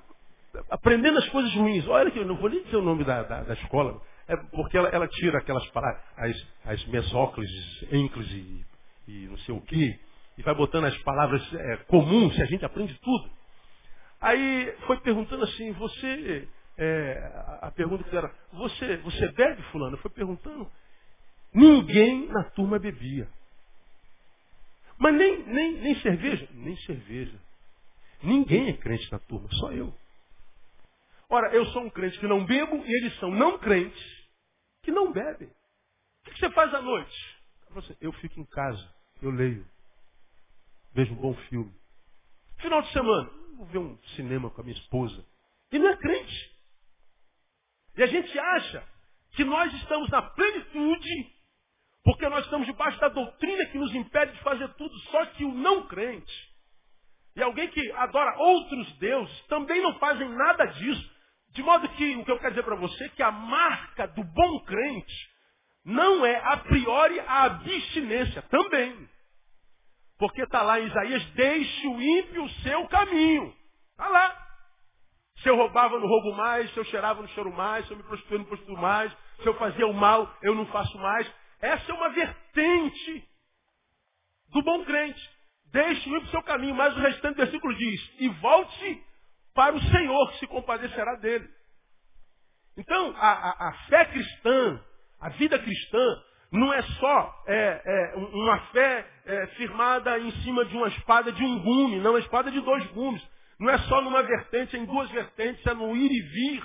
[0.71, 3.43] aprendendo as coisas ruins, olha que eu não vou nem dizer o nome da, da,
[3.43, 5.63] da escola, é porque ela, ela, tira aquelas
[6.17, 8.65] as, as mesóclises, ênclises e,
[9.07, 9.99] e, não sei o que,
[10.37, 13.29] e vai botando as palavras é, comuns, a gente aprende tudo.
[14.19, 19.97] Aí foi perguntando assim, você é, a pergunta que era, você, você bebe, fulano?
[19.97, 20.69] Foi perguntando.
[21.53, 23.29] Ninguém na turma bebia.
[24.97, 26.47] Mas nem, nem, nem cerveja?
[26.53, 27.39] Nem cerveja.
[28.21, 29.93] Ninguém é crente na turma, só eu.
[31.29, 34.03] Ora, eu sou um crente que não bebo e eles são não crentes
[34.83, 35.47] que não bebem.
[35.47, 37.35] O que você faz à noite?
[37.99, 39.65] Eu fico em casa, eu leio,
[40.95, 41.71] vejo um bom filme.
[42.57, 45.23] Final de semana, vou ver um cinema com a minha esposa.
[45.71, 46.55] E não é crente.
[47.97, 48.87] E a gente acha
[49.31, 51.35] que nós estamos na plenitude,
[52.03, 55.53] porque nós estamos debaixo da doutrina que nos impede de fazer tudo, só que o
[55.53, 56.33] não crente,
[57.35, 61.13] e alguém que adora outros deuses, também não fazem nada disso.
[61.49, 64.23] De modo que, o que eu quero dizer para você, é que a marca do
[64.23, 65.29] bom crente
[65.83, 69.09] não é a priori a abstinência, também.
[70.17, 73.53] Porque está lá em Isaías, deixe o ímpio o seu caminho.
[73.91, 74.45] Está lá.
[75.39, 76.71] Se eu roubava, eu não roubo mais.
[76.71, 77.85] Se eu cheirava, eu não cheiro mais.
[77.85, 79.11] Se eu me prostituía, eu não prostituo mais.
[79.41, 81.29] Se eu fazia o mal, eu não faço mais.
[81.59, 83.29] Essa é uma vertente
[84.49, 85.29] do bom crente.
[85.71, 86.75] Deixe ir para o seu caminho.
[86.75, 89.03] Mas o restante do versículo diz, e volte
[89.53, 91.49] para o Senhor, que se compadecerá dele.
[92.77, 94.83] Então, a, a, a fé cristã,
[95.19, 96.23] a vida cristã,
[96.55, 101.43] não é só é, é, uma fé é, firmada em cima de uma espada de
[101.43, 103.21] um gume, não, é espada de dois gumes.
[103.59, 106.63] Não é só numa vertente, é em duas vertentes, é no ir e vir.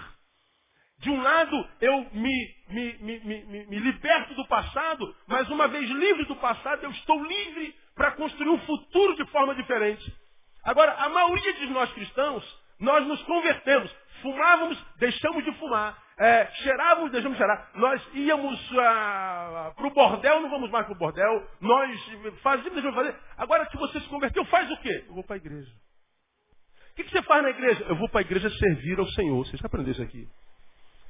[0.99, 6.27] De um lado, eu me, me, me, me, liberto do passado, mas uma vez livre
[6.27, 10.13] do passado, eu estou livre para construir um futuro de forma diferente.
[10.63, 12.45] Agora, a maioria de nós cristãos,
[12.79, 13.91] nós nos convertemos.
[14.21, 15.97] Fumávamos, deixamos de fumar.
[16.19, 16.51] É,
[17.41, 17.71] cheirar.
[17.75, 21.47] Nós íamos ah, para o bordel, não vamos mais para o bordel.
[21.61, 22.01] Nós
[22.43, 23.17] fazíamos, fazer.
[23.37, 25.05] Agora que você se converteu, faz o quê?
[25.09, 25.71] Eu vou para a igreja.
[26.91, 27.85] O que, que você faz na igreja?
[27.85, 29.47] Eu vou para a igreja servir ao Senhor.
[29.47, 30.29] Vocês já aprenderam isso aqui?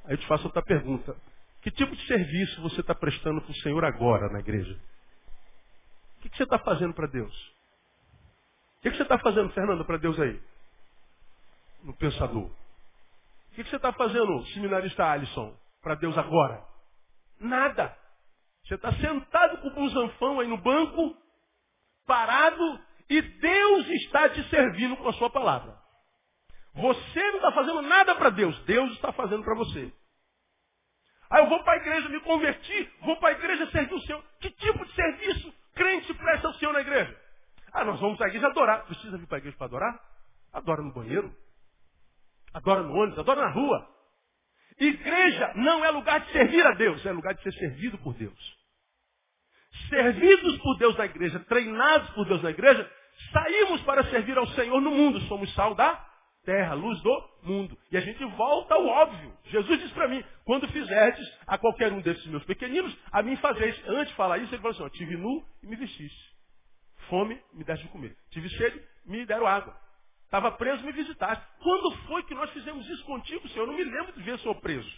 [0.05, 1.15] Aí eu te faço outra pergunta.
[1.61, 4.79] Que tipo de serviço você está prestando para o Senhor agora na igreja?
[6.17, 7.33] O que, que você está fazendo para Deus?
[8.77, 10.41] O que, que você está fazendo, Fernando, para Deus aí?
[11.83, 12.45] No pensador.
[12.45, 16.63] O que, que você está fazendo, seminarista Alisson, para Deus agora?
[17.39, 17.97] Nada.
[18.63, 21.15] Você está sentado com o busanfão aí no banco,
[22.05, 25.77] parado, e Deus está te servindo com a sua palavra.
[26.73, 29.91] Você não está fazendo nada para Deus, Deus está fazendo para você.
[31.29, 34.01] Aí ah, eu vou para a igreja me converti, vou para a igreja servir o
[34.01, 34.23] Senhor.
[34.39, 37.17] Que tipo de serviço crente presta ao Senhor na igreja?
[37.71, 38.85] Ah, nós vamos à igreja adorar.
[38.85, 39.99] Precisa vir para a igreja para adorar?
[40.51, 41.33] Adora no banheiro.
[42.53, 43.90] Adora no ônibus, adora na rua.
[44.79, 48.61] Igreja não é lugar de servir a Deus, é lugar de ser servido por Deus.
[49.89, 52.89] Servidos por Deus na igreja, treinados por Deus na igreja,
[53.31, 55.19] saímos para servir ao Senhor no mundo.
[55.21, 56.05] Somos sal da
[56.43, 57.77] terra, luz do mundo.
[57.91, 59.33] E a gente volta ao óbvio.
[59.45, 63.79] Jesus disse para mim, quando fizerdes a qualquer um desses meus pequeninos, a mim fazeis.
[63.87, 66.31] Antes de falar isso, ele falou assim, ó, tive nu e me vestiste.
[67.09, 68.15] Fome, me deste de comer.
[68.31, 69.75] Tive sede, me deram água.
[70.31, 71.45] Estava preso, me visitaste.
[71.61, 73.63] Quando foi que nós fizemos isso contigo, Senhor?
[73.63, 74.89] Eu não me lembro de ver o Senhor preso.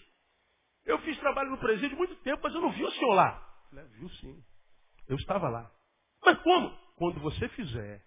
[0.86, 3.44] Eu fiz trabalho no presídio muito tempo, mas eu não vi o Senhor lá.
[3.68, 4.44] Falei, é, viu sim.
[5.10, 5.72] Eu estava lá.
[6.24, 6.70] Mas como?
[6.98, 8.04] Quando você fizer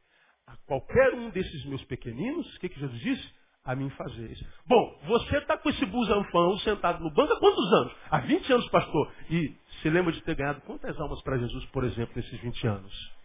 [0.46, 3.34] a qualquer um desses meus pequeninos, o que, que Jesus disse?
[3.64, 4.40] A mim fazeres.
[4.64, 7.96] Bom, você está com esse busanfão sentado no banco há quantos anos?
[8.08, 9.12] Há 20 anos, pastor.
[9.28, 13.16] E se lembra de ter ganhado quantas almas para Jesus, por exemplo, nesses 20 anos?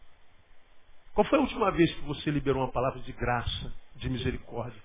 [1.13, 4.81] Qual foi a última vez que você liberou uma palavra de graça, de misericórdia?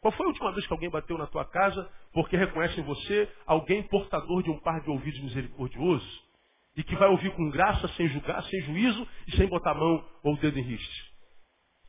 [0.00, 3.30] Qual foi a última vez que alguém bateu na tua casa porque reconhece em você
[3.44, 6.30] alguém portador de um par de ouvidos misericordiosos?
[6.76, 10.04] E que vai ouvir com graça, sem julgar, sem juízo e sem botar a mão
[10.22, 11.12] ou o dedo em riste?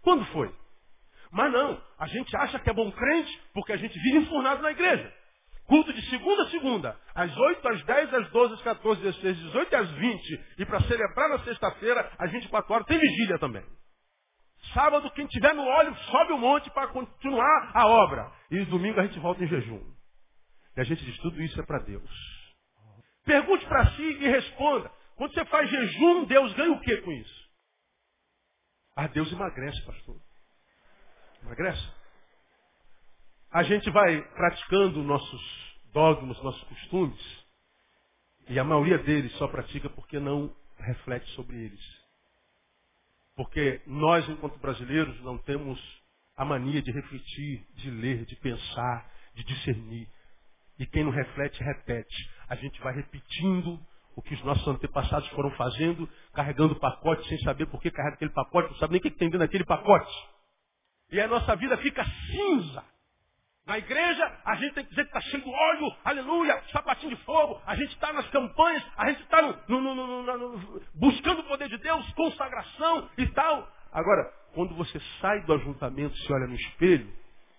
[0.01, 0.53] Quando foi?
[1.31, 4.71] Mas não, a gente acha que é bom crente porque a gente vive enfurnado na
[4.71, 5.13] igreja.
[5.67, 9.37] Culto de segunda a segunda, às 8, às 10, às 12, às 14, às 16,
[9.37, 10.45] às 18 às 20.
[10.57, 13.63] E para celebrar na sexta-feira, às 24 horas, tem vigília também.
[14.74, 18.32] Sábado, quem tiver no óleo, sobe o monte para continuar a obra.
[18.50, 19.82] E domingo a gente volta em jejum.
[20.78, 22.10] E a gente diz, tudo isso é para Deus.
[23.26, 24.91] Pergunte para si e responda.
[25.15, 27.50] Quando você faz jejum, Deus ganha o que com isso?
[28.95, 30.15] Ah, Deus emagrece, pastor.
[31.43, 31.91] Emagrece.
[33.52, 35.41] A gente vai praticando nossos
[35.91, 37.45] dogmas, nossos costumes,
[38.47, 42.00] e a maioria deles só pratica porque não reflete sobre eles.
[43.35, 45.79] Porque nós, enquanto brasileiros, não temos
[46.35, 50.07] a mania de refletir, de ler, de pensar, de discernir.
[50.79, 52.29] E quem não reflete, repete.
[52.47, 53.79] A gente vai repetindo
[54.15, 58.31] o que os nossos antepassados foram fazendo, carregando pacote sem saber por que carrega aquele
[58.31, 60.11] pacote, não sabe nem o que tem dentro daquele pacote.
[61.11, 62.83] E a nossa vida fica cinza.
[63.65, 67.23] Na igreja, a gente tem que dizer que está cheio de óleo, aleluia, sapatinho de
[67.23, 67.61] fogo.
[67.65, 70.70] A gente está nas campanhas, a gente está buscando o poder de Deus,
[72.81, 73.71] consagração e tal.
[73.91, 77.13] Agora, quando você sai do ajuntamento e se olha no espelho,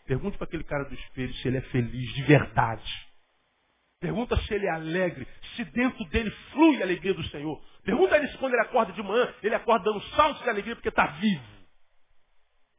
[0.07, 3.13] pergunte para aquele cara do espelho se ele é feliz de verdade.
[4.01, 7.63] Pergunta se ele é alegre, se dentro dele flui a alegria do Senhor.
[7.85, 10.75] Pergunta a ele se quando ele acorda de manhã, ele acorda dando saltos de alegria
[10.75, 11.45] porque está vivo.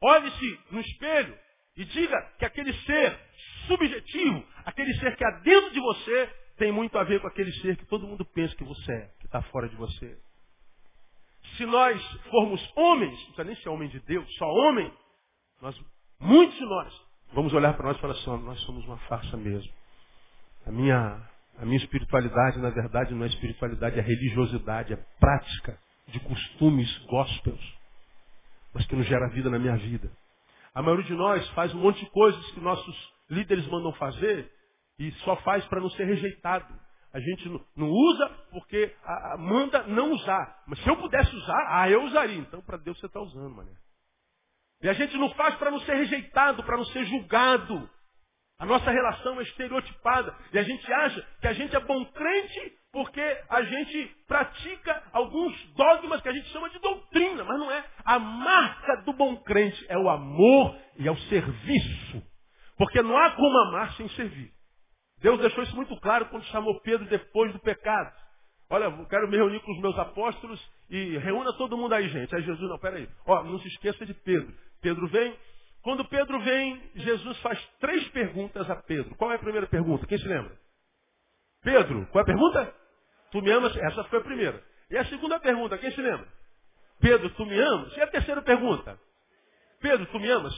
[0.02, 1.38] Olhe-se no espelho
[1.76, 3.18] e diga que aquele ser
[3.66, 7.76] subjetivo, aquele ser que há dentro de você, tem muito a ver com aquele ser
[7.76, 10.18] que todo mundo pensa que você é, que está fora de você.
[11.56, 14.92] Se nós formos homens, não precisa nem ser homem de Deus, só homem,
[15.62, 15.80] nós,
[16.18, 19.72] muitos de nós, vamos olhar para nós e falar assim, nós somos uma farsa mesmo.
[20.66, 26.20] A minha, a minha espiritualidade, na verdade, não é espiritualidade, é religiosidade, é prática de
[26.20, 27.74] costumes gospels,
[28.72, 30.10] mas que não gera vida na minha vida.
[30.74, 34.50] A maioria de nós faz um monte de coisas que nossos líderes mandam fazer
[34.98, 36.83] e só faz para não ser rejeitado.
[37.14, 40.64] A gente não usa porque a, a manda não usar.
[40.66, 42.38] Mas se eu pudesse usar, ah, eu usaria.
[42.38, 43.70] Então, para Deus você está usando, mané.
[44.82, 47.88] E a gente não faz para não ser rejeitado, para não ser julgado.
[48.58, 50.36] A nossa relação é estereotipada.
[50.52, 55.56] E a gente acha que a gente é bom crente porque a gente pratica alguns
[55.74, 57.84] dogmas que a gente chama de doutrina, mas não é.
[58.04, 62.22] A marca do bom crente é o amor e é o serviço.
[62.76, 64.52] Porque não há como amar sem servir.
[65.24, 68.14] Deus deixou isso muito claro quando chamou Pedro depois do pecado.
[68.68, 72.36] Olha, quero me reunir com os meus apóstolos e reúna todo mundo aí, gente.
[72.36, 73.08] Aí Jesus, não, peraí.
[73.24, 74.52] Ó, não se esqueça de Pedro.
[74.82, 75.34] Pedro vem.
[75.80, 79.14] Quando Pedro vem, Jesus faz três perguntas a Pedro.
[79.14, 80.06] Qual é a primeira pergunta?
[80.06, 80.54] Quem se lembra?
[81.62, 82.74] Pedro, qual é a pergunta?
[83.32, 83.74] Tu me amas?
[83.78, 84.62] Essa foi a primeira.
[84.90, 86.28] E a segunda pergunta, quem se lembra?
[87.00, 87.96] Pedro, tu me amas?
[87.96, 89.00] E a terceira pergunta?
[89.80, 90.54] Pedro, tu me amas?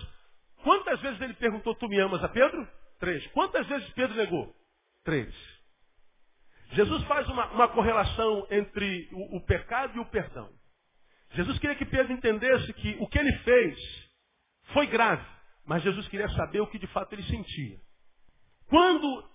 [0.65, 2.67] Quantas vezes ele perguntou, tu me amas a Pedro?
[2.99, 3.25] Três.
[3.29, 4.56] Quantas vezes Pedro negou?
[5.07, 5.33] Três.
[6.73, 10.51] Jesus faz uma, uma correlação entre o, o pecado e o perdão.
[11.31, 13.79] Jesus queria que Pedro entendesse que o que ele fez
[14.73, 15.25] foi grave,
[15.65, 17.81] mas Jesus queria saber o que de fato ele sentia.
[18.69, 19.31] Quando,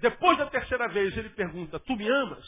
[0.00, 2.44] depois da terceira vez, ele pergunta, tu me amas?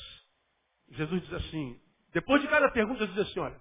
[0.91, 1.81] Jesus diz assim,
[2.13, 3.61] depois de cada pergunta, Jesus diz assim, olha,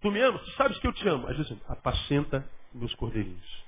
[0.00, 0.40] tu me amas?
[0.40, 1.26] Tu sabes que eu te amo.
[1.26, 3.64] Aí Jesus diz assim, apacenta meus cordeirinhos.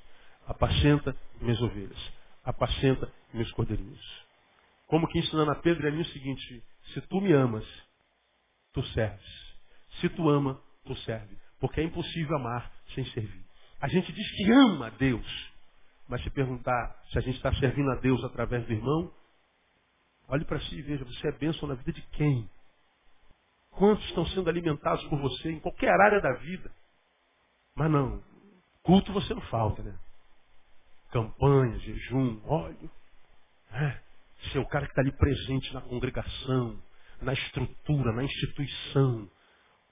[0.47, 2.13] Apacenta minhas ovelhas.
[2.43, 4.24] Apacenta meus cordeirinhos.
[4.87, 7.65] Como que ensinando a Pedro é o seguinte, se tu me amas,
[8.73, 9.55] tu serves.
[10.01, 11.37] Se tu ama, tu serve.
[11.59, 13.45] Porque é impossível amar sem servir.
[13.81, 15.53] A gente diz que ama a Deus.
[16.09, 19.13] Mas se perguntar se a gente está servindo a Deus através do irmão,
[20.29, 22.49] olhe para si e veja, você é bênção na vida de quem?
[23.71, 26.71] Quantos estão sendo alimentados por você em qualquer área da vida?
[27.75, 28.23] Mas não,
[28.83, 29.99] culto você não falta, né?
[31.11, 32.91] Campanha, jejum, óleo.
[33.73, 34.01] É,
[34.51, 36.83] ser o cara que está ali presente na congregação,
[37.21, 39.29] na estrutura, na instituição.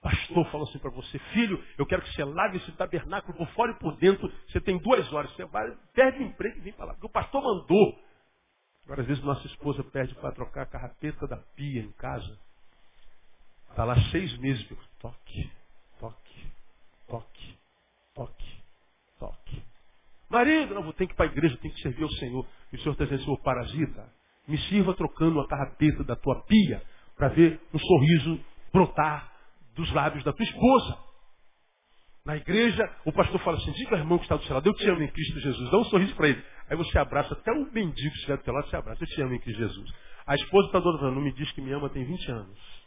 [0.03, 3.71] Pastor falou assim para você, filho, eu quero que você lave esse tabernáculo por fora
[3.71, 4.29] e por dentro.
[4.49, 6.93] Você tem duas horas, você vai, perde emprego e vem lá.
[6.95, 7.99] Porque o pastor mandou.
[8.85, 12.37] Agora, às vezes, nossa esposa pede para trocar a carrapeta da pia em casa.
[13.71, 14.67] Está lá seis meses,
[14.99, 15.51] toque,
[16.01, 16.47] toque,
[17.07, 17.59] toque,
[18.13, 18.63] toque,
[19.21, 19.63] toque.
[20.29, 22.47] Marido, não, vou ter que ir para a igreja, tenho que servir ao Senhor.
[22.73, 24.13] E o Senhor está dizendo, Senhor, parasita,
[24.47, 26.83] me sirva trocando a carrapeta da tua pia
[27.17, 28.41] para ver um sorriso
[28.73, 29.33] brotar
[29.75, 30.99] dos lábios da tua esposa.
[32.25, 34.75] Na igreja, o pastor fala assim, diga ao irmão que está do seu lado, eu
[34.75, 36.45] te amo em Cristo Jesus, dá um sorriso para ele.
[36.69, 39.23] Aí você abraça, até um mendigo que estiver do seu lado, você abraça, eu te
[39.23, 39.91] amo em Cristo Jesus.
[40.25, 42.83] A esposa está falando, não me diz que me ama tem 20 anos.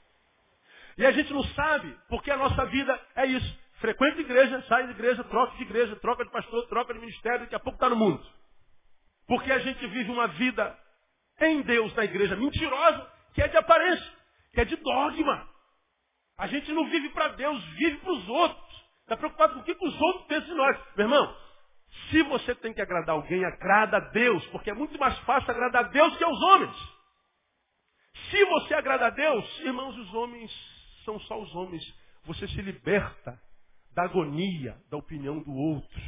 [0.98, 3.60] E a gente não sabe, porque a nossa vida é isso.
[3.80, 7.56] Frequenta igreja, sai de igreja, troca de igreja, troca de pastor, troca de ministério, daqui
[7.56, 8.26] a pouco está no mundo.
[9.28, 10.78] Porque a gente vive uma vida
[11.40, 14.14] em Deus na igreja mentirosa, que é de aparência,
[14.54, 15.50] que é de dogma.
[16.38, 18.86] A gente não vive para Deus, vive para os outros.
[19.02, 20.78] Está preocupado com o que, os outros pensam de nós.
[20.96, 21.38] Meu irmão,
[22.10, 25.86] se você tem que agradar alguém, agrada a Deus, porque é muito mais fácil agradar
[25.86, 26.76] a Deus que aos homens.
[28.30, 30.52] Se você agrada a Deus, irmãos, os homens
[31.04, 31.84] são só os homens.
[32.24, 33.40] Você se liberta
[33.94, 36.02] da agonia, da opinião do outro.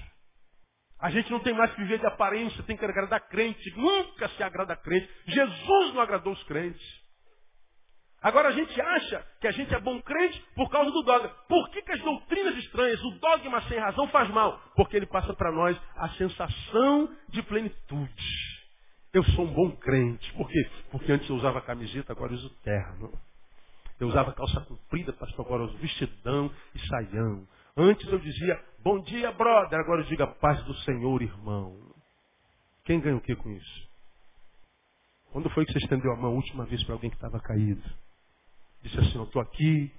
[0.99, 3.71] A gente não tem mais que viver de aparência, tem que agradar crente.
[3.75, 5.07] Nunca se agrada crente.
[5.27, 7.07] Jesus não agradou os crentes.
[8.21, 11.29] Agora a gente acha que a gente é bom crente por causa do dogma.
[11.47, 14.59] Por que, que as doutrinas estranhas, o dogma sem razão faz mal?
[14.75, 18.57] Porque ele passa para nós a sensação de plenitude.
[19.13, 20.33] Eu sou um bom crente.
[20.33, 20.69] Por quê?
[20.91, 23.13] Porque antes eu usava camiseta, agora eu uso terno.
[23.99, 27.47] Eu usava calça comprida, pastor, agora eu uso vestidão e saião.
[27.75, 29.77] Antes eu dizia, bom dia, brother.
[29.81, 31.93] Agora eu digo a paz do Senhor, irmão.
[32.85, 33.89] Quem ganha o que com isso?
[35.29, 37.83] Quando foi que você estendeu a mão a última vez para alguém que estava caído?
[38.81, 39.91] Disse assim, eu estou aqui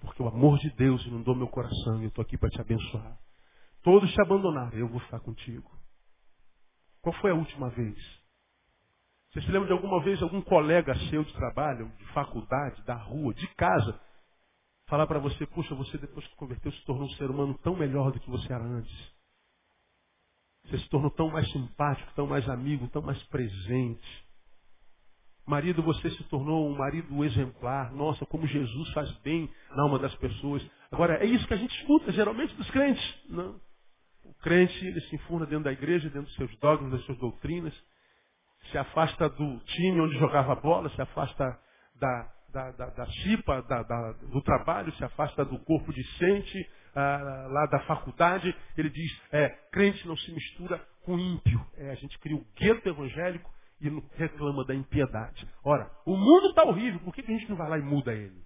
[0.00, 3.18] porque o amor de Deus inundou meu coração e eu estou aqui para te abençoar.
[3.82, 5.70] Todos te abandonaram, eu vou ficar contigo.
[7.02, 7.98] Qual foi a última vez?
[9.32, 13.34] Você se lembra de alguma vez algum colega seu de trabalho, de faculdade, da rua,
[13.34, 14.00] de casa,
[14.90, 18.12] falar para você, puxa, você depois que converteu se tornou um ser humano tão melhor
[18.12, 19.12] do que você era antes.
[20.64, 24.26] Você se tornou tão mais simpático, tão mais amigo, tão mais presente.
[25.46, 27.92] Marido, você se tornou um marido exemplar.
[27.92, 30.62] Nossa, como Jesus faz bem na alma das pessoas.
[30.92, 33.02] Agora, é isso que a gente escuta geralmente dos crentes.
[33.28, 33.58] Não.
[34.24, 37.74] O crente, ele se enfurna dentro da igreja, dentro dos seus dogmas, das suas doutrinas
[38.70, 41.58] se afasta do time onde jogava bola, se afasta
[41.96, 47.46] da, da, da, da chipa, da, da, do trabalho, se afasta do corpo discente, ah,
[47.50, 48.54] lá da faculdade.
[48.76, 51.64] Ele diz, é, crente não se mistura com ímpio.
[51.76, 55.48] É, a gente cria o gueto evangélico e reclama da impiedade.
[55.64, 58.12] Ora, o mundo está horrível, por que, que a gente não vai lá e muda
[58.12, 58.40] ele?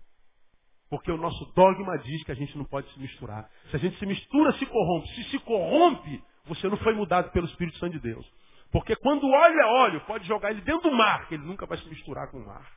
[0.89, 3.51] Porque o nosso dogma diz que a gente não pode se misturar.
[3.71, 5.09] Se a gente se mistura, se corrompe.
[5.09, 8.25] Se se corrompe, você não foi mudado pelo Espírito Santo de Deus.
[8.71, 11.79] Porque quando óleo é óleo, pode jogar ele dentro do mar, que ele nunca vai
[11.79, 12.71] se misturar com o mar.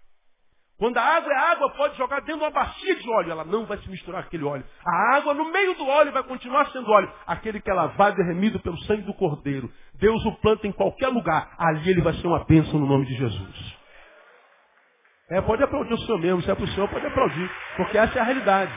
[0.78, 3.32] Quando a água é água, pode jogar dentro de uma bacia de óleo.
[3.32, 4.64] Ela não vai se misturar com aquele óleo.
[4.86, 7.12] A água no meio do óleo vai continuar sendo óleo.
[7.26, 9.72] Aquele que é lavado e remido pelo sangue do Cordeiro.
[9.96, 11.52] Deus o planta em qualquer lugar.
[11.58, 13.78] Ali ele vai ser uma bênção no nome de Jesus.
[15.32, 16.44] É, pode aplaudir o senhor mesmo.
[16.44, 17.52] Se é para o senhor, pode aplaudir.
[17.76, 18.74] Porque essa é a realidade.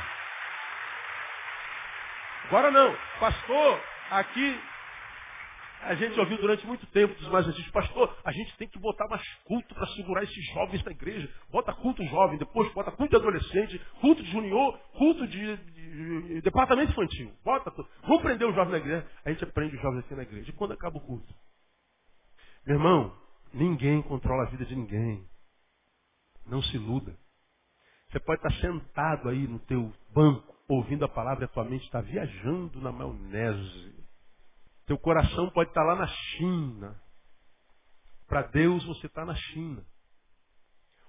[2.46, 2.96] Agora não.
[3.20, 3.80] Pastor,
[4.10, 4.58] aqui
[5.82, 9.08] a gente ouviu durante muito tempo dos mais antigos, pastor, a gente tem que botar
[9.08, 11.28] mais culto para segurar esses jovens da igreja.
[11.50, 16.40] Bota culto jovem, depois bota culto de adolescente, culto de junior, culto de, de, de
[16.42, 17.32] departamento infantil.
[17.42, 17.72] Bota.
[18.02, 19.06] Vamos prender o jovem na igreja.
[19.24, 20.50] A gente aprende os jovens aqui na igreja.
[20.50, 21.34] E quando acaba o culto?
[22.66, 23.16] Meu irmão,
[23.52, 25.24] ninguém controla a vida de ninguém.
[26.46, 27.16] Não se iluda.
[28.10, 31.84] Você pode estar sentado aí no teu banco, ouvindo a palavra e a tua mente
[31.84, 34.09] está viajando na maionese.
[34.90, 37.00] Teu coração pode estar lá na China.
[38.26, 39.86] Para Deus você está na China.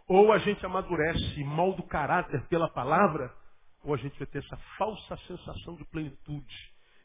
[0.07, 3.33] Ou a gente amadurece e molda o caráter pela palavra,
[3.83, 6.55] ou a gente vai ter essa falsa sensação de plenitude,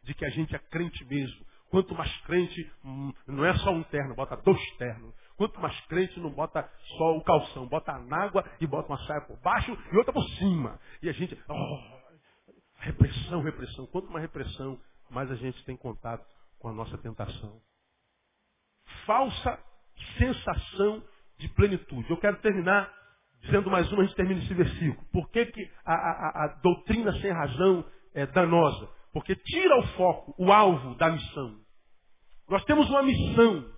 [0.02, 1.46] de que a gente é crente mesmo.
[1.70, 5.14] Quanto mais crente, hum, não é só um terno, bota dois ternos.
[5.38, 9.22] Quanto mais crente, não bota só o calção, bota a nágua e bota uma saia
[9.22, 10.78] por baixo e outra por cima.
[11.00, 11.78] E a gente, oh,
[12.80, 13.86] repressão, repressão.
[13.86, 16.35] Quanto mais repressão, mais a gente tem contato
[16.66, 17.60] com a nossa tentação.
[19.06, 19.56] Falsa
[20.18, 21.00] sensação
[21.38, 22.10] de plenitude.
[22.10, 22.92] Eu quero terminar
[23.40, 25.06] dizendo mais uma, a gente termina esse versículo.
[25.12, 28.88] Por que, que a, a, a doutrina sem razão é danosa?
[29.12, 31.56] Porque tira o foco, o alvo da missão.
[32.48, 33.72] Nós temos uma missão.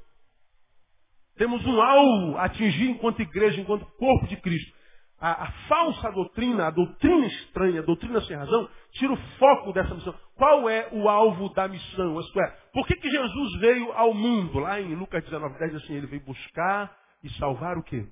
[1.37, 4.78] Temos um alvo a atingir enquanto igreja, enquanto corpo de Cristo
[5.21, 9.95] a, a, falsa doutrina, a doutrina estranha, a doutrina sem razão, tira o foco dessa
[9.95, 10.15] missão.
[10.37, 12.21] Qual é o alvo da missão?
[12.21, 14.61] Isto é, por que, que Jesus veio ao mundo?
[14.61, 18.07] Lá em Lucas 19, 10, assim, ele veio buscar e salvar o quê?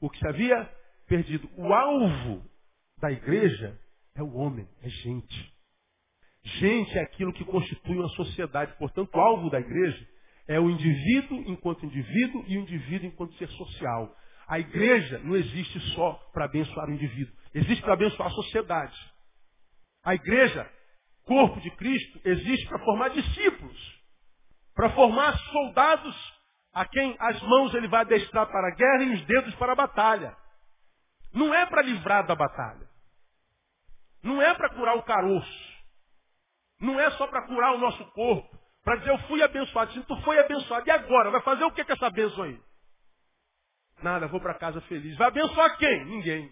[0.00, 0.68] O que se havia
[1.06, 1.48] perdido.
[1.56, 2.42] O alvo
[3.00, 3.78] da igreja
[4.16, 5.52] é o homem, é gente.
[6.42, 8.74] Gente é aquilo que constitui uma sociedade.
[8.78, 10.08] Portanto, o alvo da igreja
[10.48, 14.16] é o indivíduo enquanto indivíduo e o indivíduo enquanto ser social.
[14.50, 18.98] A igreja não existe só para abençoar o indivíduo, existe para abençoar a sociedade.
[20.04, 20.68] A igreja,
[21.22, 24.02] corpo de Cristo, existe para formar discípulos,
[24.74, 26.40] para formar soldados
[26.74, 29.76] a quem as mãos ele vai adestrar para a guerra e os dedos para a
[29.76, 30.36] batalha.
[31.32, 32.88] Não é para livrar da batalha.
[34.20, 35.70] Não é para curar o caroço.
[36.80, 38.58] Não é só para curar o nosso corpo.
[38.82, 39.92] Para dizer, eu fui abençoado.
[39.92, 41.30] Se tu foi abençoado, e agora?
[41.30, 42.60] Vai fazer o que com essa bênção aí?
[44.02, 45.16] Nada, vou para casa feliz.
[45.16, 46.04] Vai abençoar quem?
[46.06, 46.50] Ninguém.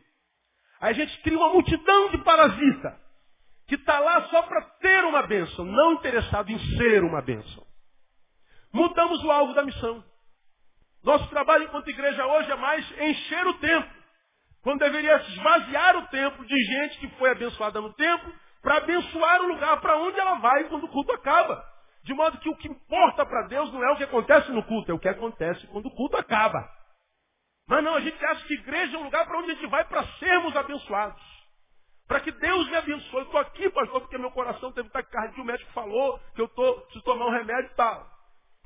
[0.81, 2.99] Aí a gente cria uma multidão de parasita
[3.67, 7.67] que está lá só para ter uma bênção, não interessado em ser uma bênção.
[8.73, 10.03] Mudamos o alvo da missão.
[11.03, 13.99] Nosso trabalho enquanto igreja hoje é mais encher o templo.
[14.63, 18.33] Quando deveria esvaziar o templo de gente que foi abençoada no templo,
[18.63, 21.65] para abençoar o lugar para onde ela vai quando o culto acaba.
[22.03, 24.91] De modo que o que importa para Deus não é o que acontece no culto,
[24.91, 26.69] é o que acontece quando o culto acaba.
[27.69, 29.85] Mas não, a gente acha que igreja é um lugar para onde a gente vai
[29.85, 31.23] para sermos abençoados.
[32.07, 33.23] Para que Deus me abençoe.
[33.25, 35.43] Estou aqui, pastor, porque meu coração teve taquicardia.
[35.43, 38.11] O médico falou que eu tô, preciso tomar um remédio e tal.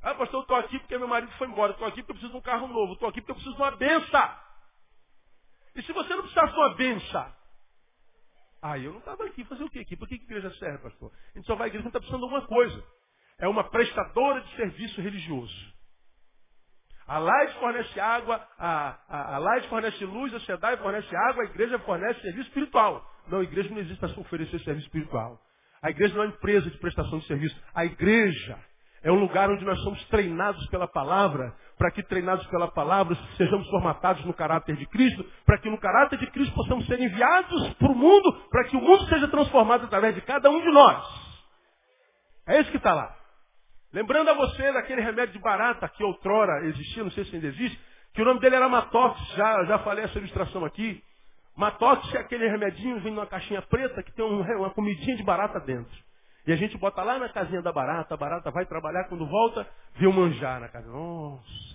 [0.02, 1.72] Ah, pastor, eu estou aqui porque meu marido foi embora.
[1.72, 2.92] Estou aqui porque eu preciso de um carro novo.
[2.92, 4.36] Estou aqui porque eu preciso de uma benção.
[5.74, 7.36] E se você não precisasse de uma benção?
[8.62, 9.44] Ah, eu não estava aqui.
[9.44, 9.96] Fazer o quê aqui?
[9.96, 11.10] Por que, que igreja serve, pastor?
[11.34, 12.84] A gente só vai à igreja quando está precisando de alguma coisa.
[13.38, 15.72] É uma prestadora de serviço religioso.
[17.12, 21.46] A Light fornece água, a, a, a Light fornece luz, a SEDAI fornece água, a
[21.46, 23.06] igreja fornece serviço espiritual.
[23.28, 25.38] Não, a igreja não existe para oferecer serviço espiritual.
[25.82, 27.54] A igreja não é uma empresa de prestação de serviço.
[27.74, 28.58] A igreja
[29.02, 33.68] é um lugar onde nós somos treinados pela palavra, para que treinados pela palavra sejamos
[33.68, 37.92] formatados no caráter de Cristo, para que no caráter de Cristo possamos ser enviados para
[37.92, 41.04] o mundo, para que o mundo seja transformado através de cada um de nós.
[42.46, 43.21] É isso que está lá.
[43.92, 47.78] Lembrando a você daquele remédio de barata que outrora existia, não sei se ainda existe,
[48.14, 51.02] que o nome dele era Matox, já, já falei essa ilustração aqui.
[51.54, 55.60] Matox é aquele remedinho, vem numa caixinha preta que tem um, uma comidinha de barata
[55.60, 55.92] dentro.
[56.46, 59.68] E a gente bota lá na casinha da barata, a barata vai trabalhar, quando volta,
[59.94, 60.88] vê o manjar na casa.
[60.88, 61.72] Nossa!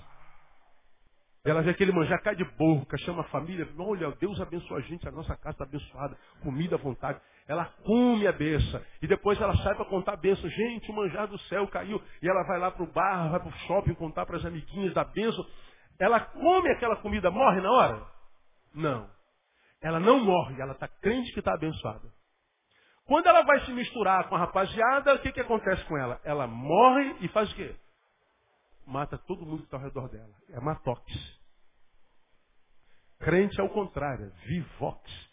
[1.46, 5.08] Ela vê aquele manjar, cai de boca, chama a família, olha, Deus abençoa a gente,
[5.08, 7.22] a nossa casa está abençoada, comida à vontade.
[7.48, 8.82] Ela come a benção.
[9.02, 10.50] E depois ela sai para contar a benção.
[10.50, 12.02] Gente, o manjar do céu caiu.
[12.22, 14.94] E ela vai lá para o bar, vai para o shopping contar para as amiguinhas
[14.94, 15.46] da benção.
[15.98, 18.08] Ela come aquela comida, morre na hora?
[18.74, 19.10] Não.
[19.82, 22.12] Ela não morre, ela está crente que está abençoada.
[23.06, 26.20] Quando ela vai se misturar com a rapaziada, o que, que acontece com ela?
[26.26, 27.74] Ela morre e faz o quê?
[28.86, 30.34] Mata todo mundo que está ao redor dela.
[30.50, 31.04] É matox.
[33.20, 35.27] Crente é o contrário, é vivox.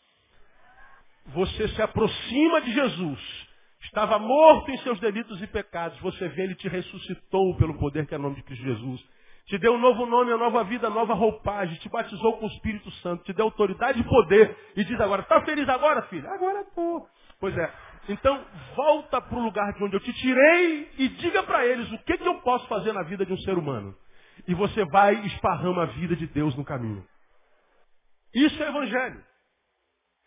[1.27, 3.45] Você se aproxima de Jesus.
[3.85, 5.99] Estava morto em seus delitos e pecados.
[6.01, 9.05] Você vê, ele te ressuscitou pelo poder que é o nome de Cristo Jesus.
[9.47, 11.77] Te deu um novo nome, uma nova vida, nova roupagem.
[11.79, 13.25] Te batizou com o Espírito Santo.
[13.25, 14.57] Te deu autoridade e poder.
[14.75, 16.27] E diz agora, está feliz agora, filho?
[16.31, 17.07] Agora estou.
[17.39, 17.72] Pois é.
[18.09, 18.45] Então,
[18.75, 22.18] volta para o lugar de onde eu te tirei e diga para eles o que,
[22.18, 23.95] que eu posso fazer na vida de um ser humano.
[24.49, 27.05] E você vai e esparrama a vida de Deus no caminho.
[28.35, 29.22] Isso é evangelho.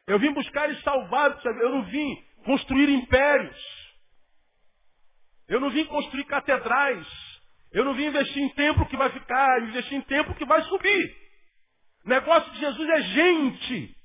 [0.07, 3.57] Eu vim buscar e salvar, eu não vim construir impérios.
[5.47, 7.05] Eu não vim construir catedrais.
[7.71, 11.15] Eu não vim investir em templo que vai ficar, investir em templo que vai subir.
[12.05, 13.95] O negócio de Jesus é gente,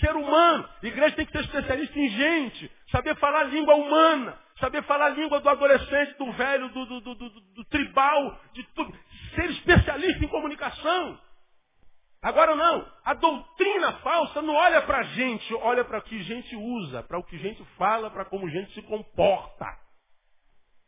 [0.00, 0.68] ser humano.
[0.82, 5.40] A igreja tem que ser especialista em gente, saber falar língua humana, saber falar língua
[5.40, 8.98] do adolescente, do velho, do, do, do, do tribal, de tudo.
[9.34, 11.20] Ser especialista em comunicação.
[12.26, 16.24] Agora não, a doutrina falsa não olha para a gente, olha para o que a
[16.24, 19.64] gente usa, para o que a gente fala, para como a gente se comporta.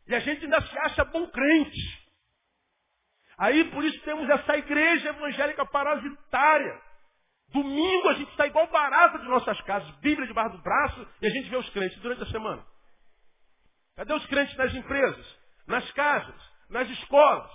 [0.05, 2.09] E a gente ainda se acha bom crente.
[3.37, 6.77] Aí por isso temos essa igreja evangélica parasitária.
[7.53, 11.29] Domingo a gente está igual barata de nossas casas, Bíblia debaixo do braço, e a
[11.29, 12.65] gente vê os crentes durante a semana.
[13.95, 17.51] Cadê os crentes nas empresas, nas casas, nas escolas?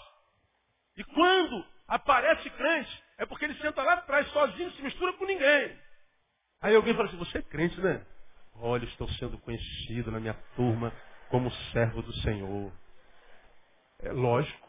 [0.97, 5.79] E quando aparece crente, é porque ele senta lá atrás sozinho, se mistura com ninguém.
[6.61, 8.05] Aí alguém fala assim, você é crente, né?
[8.57, 10.93] Olha, estou sendo conhecido na minha turma
[11.29, 12.73] como servo do Senhor.
[14.01, 14.69] É lógico.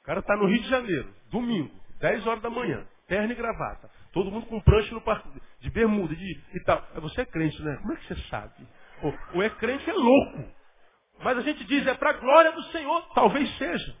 [0.00, 3.90] O cara está no Rio de Janeiro, domingo, 10 horas da manhã, terno e gravata.
[4.12, 5.28] Todo mundo com prancha no parque,
[5.60, 6.86] de bermuda de, e tal.
[6.96, 7.76] Você é crente, né?
[7.76, 8.66] Como é que você sabe?
[9.02, 10.44] O, o é crente é louco.
[11.20, 13.08] Mas a gente diz, é para a glória do Senhor.
[13.14, 13.96] Talvez seja.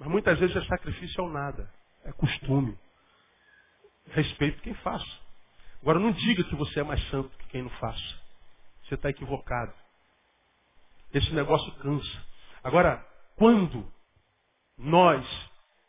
[0.00, 1.70] Mas muitas vezes é sacrifício ao nada.
[2.08, 2.76] É costume.
[4.12, 5.06] Respeito quem faça.
[5.82, 8.18] Agora não diga que você é mais santo que quem não faça.
[8.84, 9.72] Você está equivocado.
[11.12, 12.26] Esse negócio cansa.
[12.64, 13.06] Agora,
[13.36, 13.86] quando
[14.78, 15.26] nós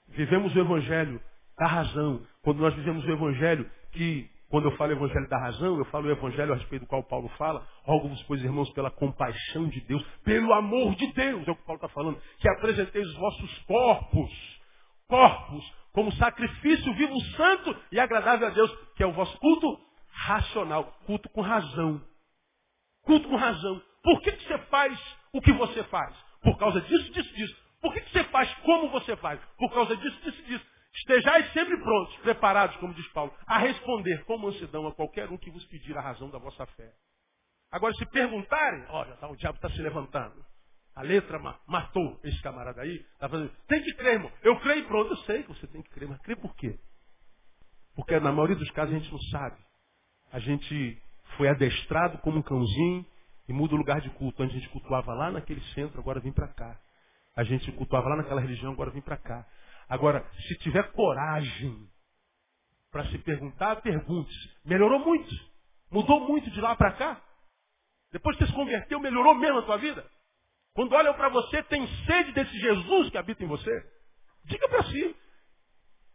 [0.10, 1.22] vivemos o Evangelho
[1.58, 5.86] da razão, quando nós vivemos o Evangelho que, quando eu falo Evangelho da razão, eu
[5.86, 9.80] falo o Evangelho a respeito do qual Paulo fala, rogo-vos, pois, irmãos, pela compaixão de
[9.82, 13.60] Deus, pelo amor de Deus, é o que Paulo está falando, que apresenteis os vossos
[13.60, 14.60] corpos,
[15.08, 19.80] corpos, como sacrifício vivo, santo e agradável a Deus, que é o vosso culto
[20.12, 22.02] racional, culto com razão.
[23.04, 23.82] Culto com razão.
[24.04, 25.00] Por que, que você faz
[25.34, 26.16] o que você faz?
[26.42, 27.56] Por causa disso, disso, disso.
[27.82, 29.40] Por que, que você faz como você faz?
[29.58, 30.66] Por causa disso, disso, disso.
[30.94, 35.52] Estejais sempre prontos, preparados, como diz Paulo, a responder com mansidão a qualquer um que
[35.52, 36.92] vos pedir a razão da vossa fé.
[37.72, 40.44] Agora, se perguntarem, olha, tá, o diabo está se levantando.
[41.00, 43.00] A letra matou esse camarada aí.
[43.20, 44.30] Tá fazendo, tem que crer, irmão.
[44.44, 45.12] Eu creio pronto.
[45.12, 46.78] Eu sei que você tem que crer, mas crer por quê?
[47.96, 49.56] Porque na maioria dos casos a gente não sabe.
[50.30, 51.02] A gente
[51.38, 53.06] foi adestrado como um cãozinho
[53.48, 54.44] e muda o lugar de culto.
[54.44, 56.78] Antes a gente cultuava lá naquele centro, agora vem para cá.
[57.34, 59.48] A gente cultuava lá naquela religião, agora vem para cá.
[59.88, 61.90] Agora, se tiver coragem
[62.92, 64.36] para se perguntar, pergunte.
[64.66, 65.34] Melhorou muito?
[65.90, 67.22] Mudou muito de lá para cá?
[68.12, 70.06] Depois que você se converteu, melhorou mesmo a tua vida?
[70.80, 73.70] Quando olham para você, tem sede desse Jesus que habita em você?
[74.46, 75.14] Diga para si.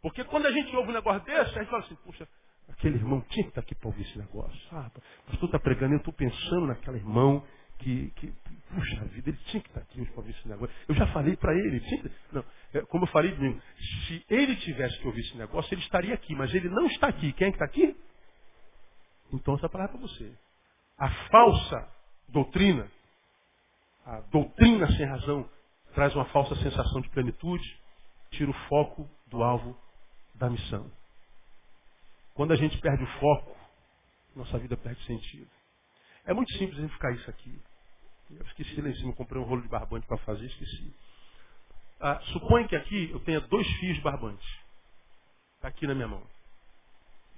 [0.01, 2.27] Porque quando a gente ouve um negócio desse, a gente fala assim, puxa,
[2.69, 4.59] aquele irmão tinha que estar aqui para ouvir esse negócio.
[4.71, 4.89] Ah,
[5.27, 7.45] o pastor está pregando, eu estou pensando naquele irmão
[7.77, 8.33] que, que,
[8.73, 10.75] puxa vida, ele tinha que estar aqui para ouvir esse negócio.
[10.89, 12.43] Eu já falei para ele, tinha não,
[12.73, 13.61] é, como eu falei domingo,
[14.07, 17.33] se ele tivesse que ouvir esse negócio, ele estaria aqui, mas ele não está aqui.
[17.33, 17.95] Quem é que está aqui?
[19.31, 20.35] Então essa palavra é para você.
[20.97, 21.87] A falsa
[22.29, 22.94] doutrina
[24.05, 25.49] a doutrina sem razão
[25.93, 27.79] traz uma falsa sensação de plenitude,
[28.31, 29.75] tira o foco do alvo
[30.35, 30.91] da missão.
[32.35, 33.57] Quando a gente perde o foco,
[34.35, 35.49] nossa vida perde sentido.
[36.25, 37.59] É muito simples ficar isso aqui.
[38.29, 40.93] Eu esqueci lá em cima, comprei um rolo de barbante para fazer, esqueci.
[41.99, 44.45] Ah, suponha que aqui eu tenha dois fios de barbante.
[45.55, 46.23] Está aqui na minha mão.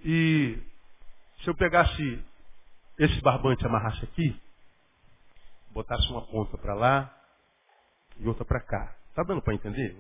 [0.04, 0.58] E
[1.44, 2.24] se eu pegasse
[2.98, 4.40] esse barbante e amarrasse aqui,
[5.78, 7.24] botasse uma ponta para lá
[8.18, 8.96] e outra para cá.
[9.14, 9.96] Tá dando para entender?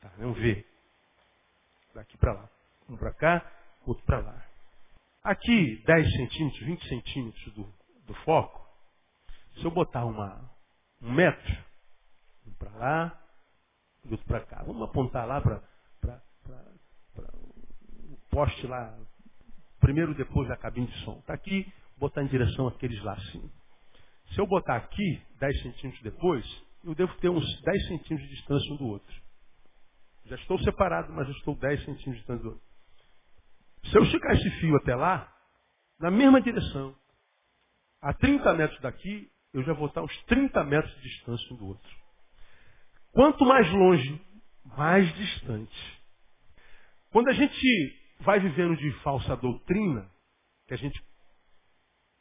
[0.00, 0.34] Tá, é um.
[1.94, 2.50] Daqui para lá.
[2.90, 3.52] Um para cá,
[3.86, 4.46] outro para lá.
[5.22, 7.74] Aqui, 10 centímetros, 20 centímetros do,
[8.06, 8.68] do foco,
[9.56, 10.50] se eu botar uma,
[11.00, 11.64] um metro,
[12.46, 13.22] um para lá
[14.04, 14.62] e outro para cá.
[14.64, 15.62] Vamos apontar lá para
[17.32, 18.94] o poste lá,
[19.80, 21.18] primeiro depois da cabine de som.
[21.20, 23.50] Está aqui, botar em direção àqueles lá assim.
[24.32, 28.72] Se eu botar aqui, 10 centímetros depois, eu devo ter uns 10 centímetros de distância
[28.72, 29.22] um do outro.
[30.26, 32.64] Já estou separado, mas estou 10 centímetros de distância do outro.
[33.84, 35.30] Se eu esticar esse fio até lá,
[36.00, 36.96] na mesma direção,
[38.00, 41.66] a 30 metros daqui, eu já vou estar uns 30 metros de distância um do
[41.68, 41.96] outro.
[43.12, 44.20] Quanto mais longe,
[44.76, 46.02] mais distante.
[47.10, 50.10] Quando a gente vai vivendo de falsa doutrina,
[50.66, 51.00] que a gente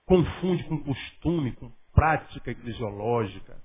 [0.05, 3.57] confunde com costume, com prática eclesiológica,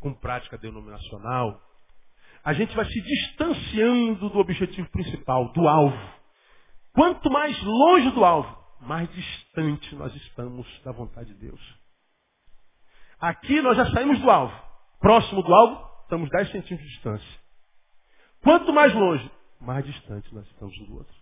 [0.00, 1.60] com prática denominacional,
[2.44, 5.96] a gente vai se distanciando do objetivo principal, do alvo.
[6.92, 11.60] Quanto mais longe do alvo, mais distante nós estamos da vontade de Deus.
[13.20, 14.54] Aqui nós já saímos do alvo.
[14.98, 17.40] Próximo do alvo, estamos 10 centímetros de distância.
[18.42, 21.14] Quanto mais longe, mais distante nós estamos um do outro.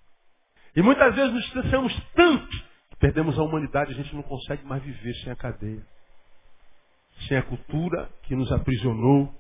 [0.75, 4.83] E muitas vezes nos distanciamos tanto que perdemos a humanidade, a gente não consegue mais
[4.83, 5.87] viver sem a cadeia.
[7.29, 9.33] Sem a cultura que nos aprisionou,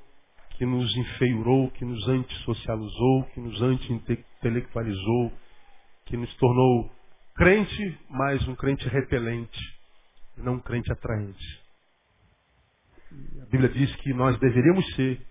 [0.50, 5.32] que nos enfeurou, que nos antissocializou, que nos anti-intelectualizou,
[6.04, 6.90] que nos tornou
[7.34, 9.58] crente, mas um crente repelente,
[10.36, 11.60] não um crente atraente.
[13.42, 15.26] A Bíblia diz que nós deveríamos ser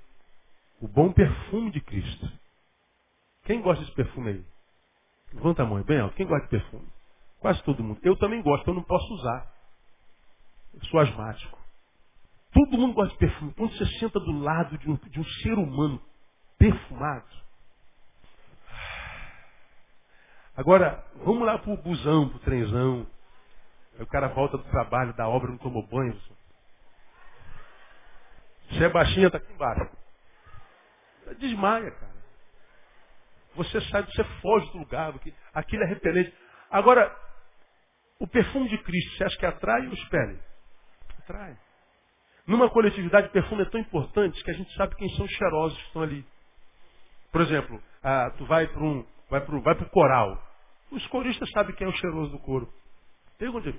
[0.81, 2.31] o bom perfume de Cristo.
[3.43, 4.45] Quem gosta desse perfume aí?
[5.33, 6.15] Levanta a mão, bem alto.
[6.15, 6.87] Quem gosta de perfume?
[7.39, 7.99] Quase todo mundo.
[8.03, 9.53] Eu também gosto, eu não posso usar.
[10.73, 11.58] Eu sou asmático.
[12.51, 13.53] Todo mundo gosta de perfume.
[13.53, 16.01] Quando você senta do lado de um, de um ser humano
[16.57, 17.27] perfumado.
[20.55, 23.07] Agora, vamos lá pro busão, pro trenzão.
[23.95, 26.19] Aí o cara volta do trabalho, da obra, não tomou banho.
[28.69, 29.89] Você é baixinha, tá aqui embaixo.
[31.39, 32.19] Desmaia, cara.
[33.55, 36.33] Você sai, você foge do lugar, porque aquilo é repelente.
[36.69, 37.15] Agora,
[38.19, 40.39] o perfume de Cristo, você acha que atrai ou espere?
[41.19, 41.57] Atrai.
[42.49, 45.85] Numa coletividade, perfume é tão importante que a gente sabe quem são os cheirosos que
[45.85, 46.25] estão ali.
[47.31, 50.43] Por exemplo, ah, tu vai para um, vai para vai o coral.
[50.91, 52.67] Os coristas sabem quem é o cheiroso do coro.
[53.37, 53.71] Pergunta,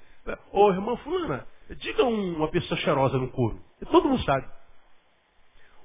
[0.53, 1.45] ô irmã fulana,
[1.79, 3.61] diga uma pessoa cheirosa no coro.
[3.91, 4.47] Todo mundo sabe.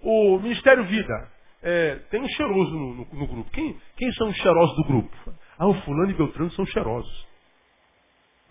[0.04, 1.32] O Ministério Vida,
[1.64, 3.50] é, tem um cheiroso no, no, no, grupo.
[3.50, 5.34] Quem, quem são os cheirosos do grupo?
[5.58, 7.28] Ah, o fulano e Beltrano são cheirosos.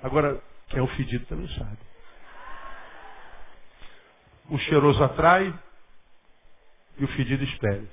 [0.03, 1.94] Agora, quem é o fedido também sabe.
[4.51, 5.53] O cheiroso atrai
[6.99, 7.89] e o fedido espere.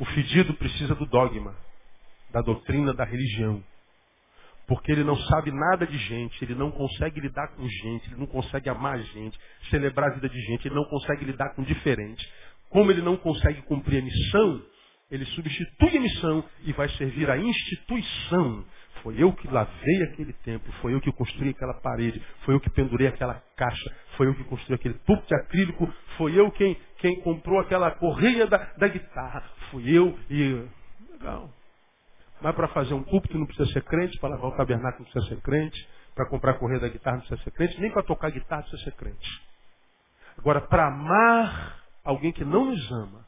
[0.00, 1.54] O fedido precisa do dogma,
[2.32, 3.62] da doutrina, da religião.
[4.66, 8.26] Porque ele não sabe nada de gente, ele não consegue lidar com gente, ele não
[8.26, 9.38] consegue amar gente,
[9.68, 12.26] celebrar a vida de gente, ele não consegue lidar com diferente.
[12.70, 14.62] Como ele não consegue cumprir a missão,
[15.10, 18.64] ele substitui a missão e vai servir a instituição.
[19.04, 22.70] Foi eu que lavei aquele templo, foi eu que construí aquela parede, foi eu que
[22.70, 25.86] pendurei aquela caixa, foi eu que construí aquele tubo de acrílico,
[26.16, 30.66] foi eu quem, quem comprou aquela correia da, da guitarra, fui eu e.
[31.12, 31.50] Legal.
[32.40, 35.34] Mas para fazer um púlpito não precisa ser crente, para lavar o tabernáculo não precisa
[35.34, 38.30] ser crente, para comprar a correia da guitarra não precisa ser crente, nem para tocar
[38.30, 39.42] guitarra precisa ser crente.
[40.38, 43.26] Agora, para amar alguém que não nos ama,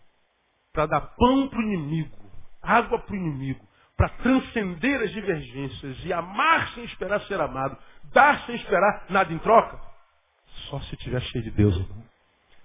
[0.72, 2.16] para dar pão para o inimigo,
[2.62, 3.66] água para o inimigo,
[3.96, 7.76] para transcender as divergências e amar sem esperar ser amado,
[8.12, 9.80] dar sem esperar nada em troca,
[10.68, 12.04] só se estiver cheio de Deus, irmão.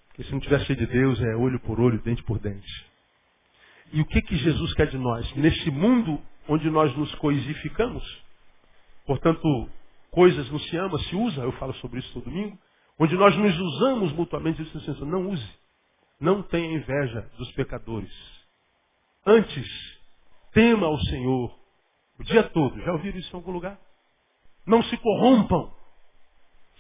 [0.08, 2.86] Porque se não estiver cheio de Deus, é olho por olho, dente por dente.
[3.94, 5.34] E o que, que Jesus quer de nós?
[5.36, 8.04] Nesse mundo onde nós nos coisificamos,
[9.06, 9.70] portanto,
[10.10, 12.58] coisas não se ama, se usa, eu falo sobre isso todo domingo,
[13.00, 15.62] onde nós nos usamos mutuamente, isso assim, não use.
[16.20, 18.12] Não tenha inveja dos pecadores.
[19.26, 20.01] Antes,
[20.54, 21.58] tema ao Senhor
[22.20, 22.80] o dia todo.
[22.82, 23.80] Já ouviram isso em algum lugar?
[24.66, 25.74] Não se corrompam.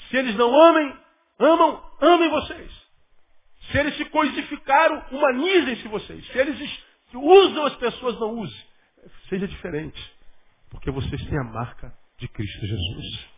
[0.09, 0.95] Se eles não amem,
[1.39, 2.71] amam, amem vocês.
[3.71, 6.25] Se eles se coisificaram, humanizem-se vocês.
[6.27, 8.65] Se eles usam as pessoas, não use.
[9.29, 9.99] Seja diferente.
[10.69, 13.29] Porque vocês têm a marca de Cristo Jesus.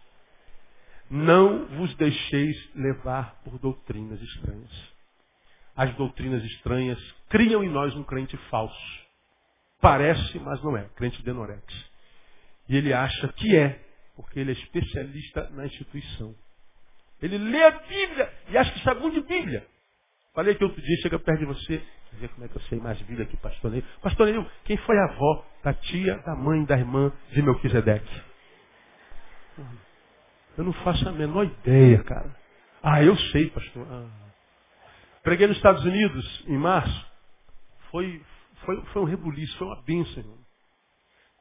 [1.09, 4.93] Não vos deixeis levar por doutrinas estranhas
[5.75, 9.02] as doutrinas estranhas, criam em nós um crente falso.
[9.83, 11.61] Parece, mas não é, crente denorex.
[12.69, 13.81] E ele acha que é,
[14.15, 16.33] porque ele é especialista na instituição.
[17.21, 19.67] Ele lê a Bíblia e acha que sabe muito de Bíblia.
[20.33, 22.79] Falei que outro dia chega perto de você, Quer ver como é que eu sei
[22.79, 23.83] mais Bíblia que pastor Neil.
[24.01, 28.21] Pastor Neil, quem foi a avó da tia, da mãe, da irmã de Melquisedeque?
[30.57, 32.33] Eu não faço a menor ideia, cara.
[32.81, 33.85] Ah, eu sei, pastor.
[33.89, 34.07] Ah.
[35.23, 37.11] Preguei nos Estados Unidos em março.
[37.89, 38.21] Foi,
[38.65, 40.37] foi, foi um rebuliço, foi uma bênção, irmão.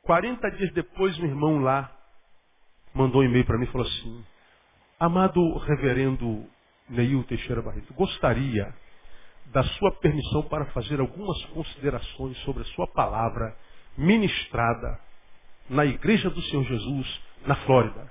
[0.02, 1.90] 40 dias depois, um irmão lá
[2.94, 4.24] mandou um e-mail para mim e falou assim:
[4.98, 6.46] Amado reverendo
[6.88, 8.74] Neil Teixeira Barreto, gostaria
[9.46, 13.56] da sua permissão para fazer algumas considerações sobre a sua palavra
[13.96, 14.98] ministrada
[15.68, 18.10] na igreja do Senhor Jesus, na Flórida.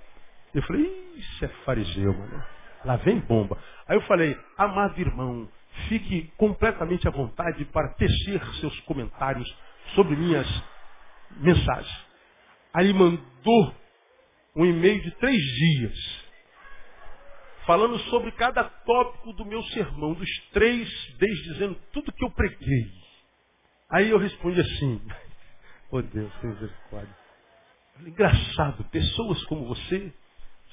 [0.53, 2.43] Eu falei, isso é fariseu, mano.
[2.83, 3.57] Lá vem bomba.
[3.87, 5.47] Aí eu falei, amado irmão,
[5.87, 9.47] fique completamente à vontade para tecer seus comentários
[9.95, 10.47] sobre minhas
[11.37, 12.05] mensagens.
[12.73, 13.75] Aí ele mandou
[14.55, 16.25] um e-mail de três dias,
[17.65, 22.91] falando sobre cada tópico do meu sermão, dos três, desde dizendo tudo que eu preguei.
[23.89, 25.01] Aí eu respondi assim,
[25.91, 27.15] oh Deus, tem misericórdia.
[27.99, 30.13] Engraçado, pessoas como você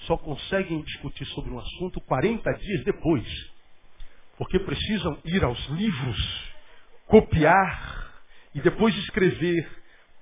[0.07, 3.58] só conseguem discutir sobre um assunto 40 dias depois.
[4.39, 6.53] Porque precisam ir aos livros,
[7.07, 8.09] copiar
[8.55, 9.69] e depois escrever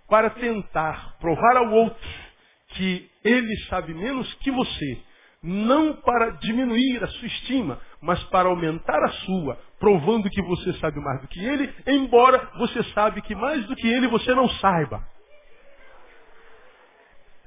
[0.08, 2.08] para tentar provar ao outro
[2.68, 4.98] que ele sabe menos que você,
[5.42, 10.98] não para diminuir a sua estima, mas para aumentar a sua, provando que você sabe
[11.00, 15.06] mais do que ele, embora você sabe que mais do que ele você não saiba.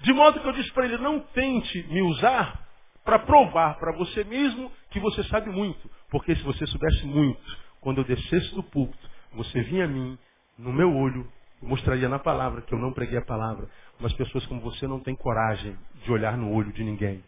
[0.02, 2.68] De modo que eu disse para ele, não tente me usar
[3.04, 5.90] para provar para você mesmo que você sabe muito.
[6.10, 10.18] Porque se você soubesse muito, quando eu descesse do púlpito, você vinha a mim,
[10.58, 11.32] no meu olho,
[11.62, 13.70] mostraria na palavra que eu não preguei a palavra.
[14.00, 17.24] Mas pessoas como você não têm coragem de olhar no olho de ninguém.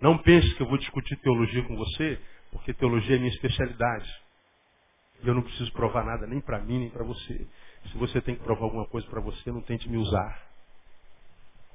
[0.00, 4.10] Não pense que eu vou discutir teologia com você, porque teologia é minha especialidade.
[5.22, 7.46] E eu não preciso provar nada nem para mim, nem para você.
[7.90, 10.42] Se você tem que provar alguma coisa para você, não tente me usar.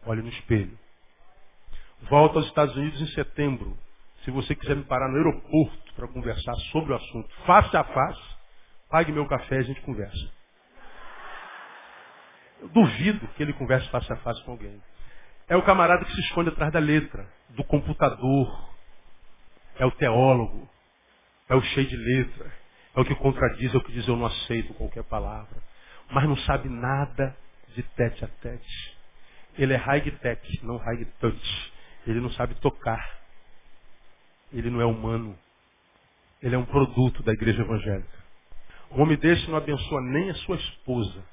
[0.06, 0.78] Olhe no espelho.
[2.10, 3.78] Volto aos Estados Unidos em setembro.
[4.28, 8.36] Se você quiser me parar no aeroporto para conversar sobre o assunto face a face,
[8.90, 10.32] pague meu café e a gente conversa.
[12.60, 14.84] Eu duvido que ele converse face a face com alguém.
[15.48, 18.70] É o camarada que se esconde atrás da letra, do computador.
[19.80, 20.68] É o teólogo.
[21.48, 22.52] É o cheio de letra.
[22.98, 25.64] É o que contradiz, é o que diz eu não aceito qualquer palavra.
[26.12, 27.34] Mas não sabe nada
[27.74, 28.98] de tete a tete.
[29.58, 31.74] Ele é high-tech, não high-touch.
[32.06, 33.26] Ele não sabe tocar.
[34.52, 35.38] Ele não é humano.
[36.42, 38.18] Ele é um produto da igreja evangélica.
[38.92, 41.24] Um homem desse não abençoa nem a sua esposa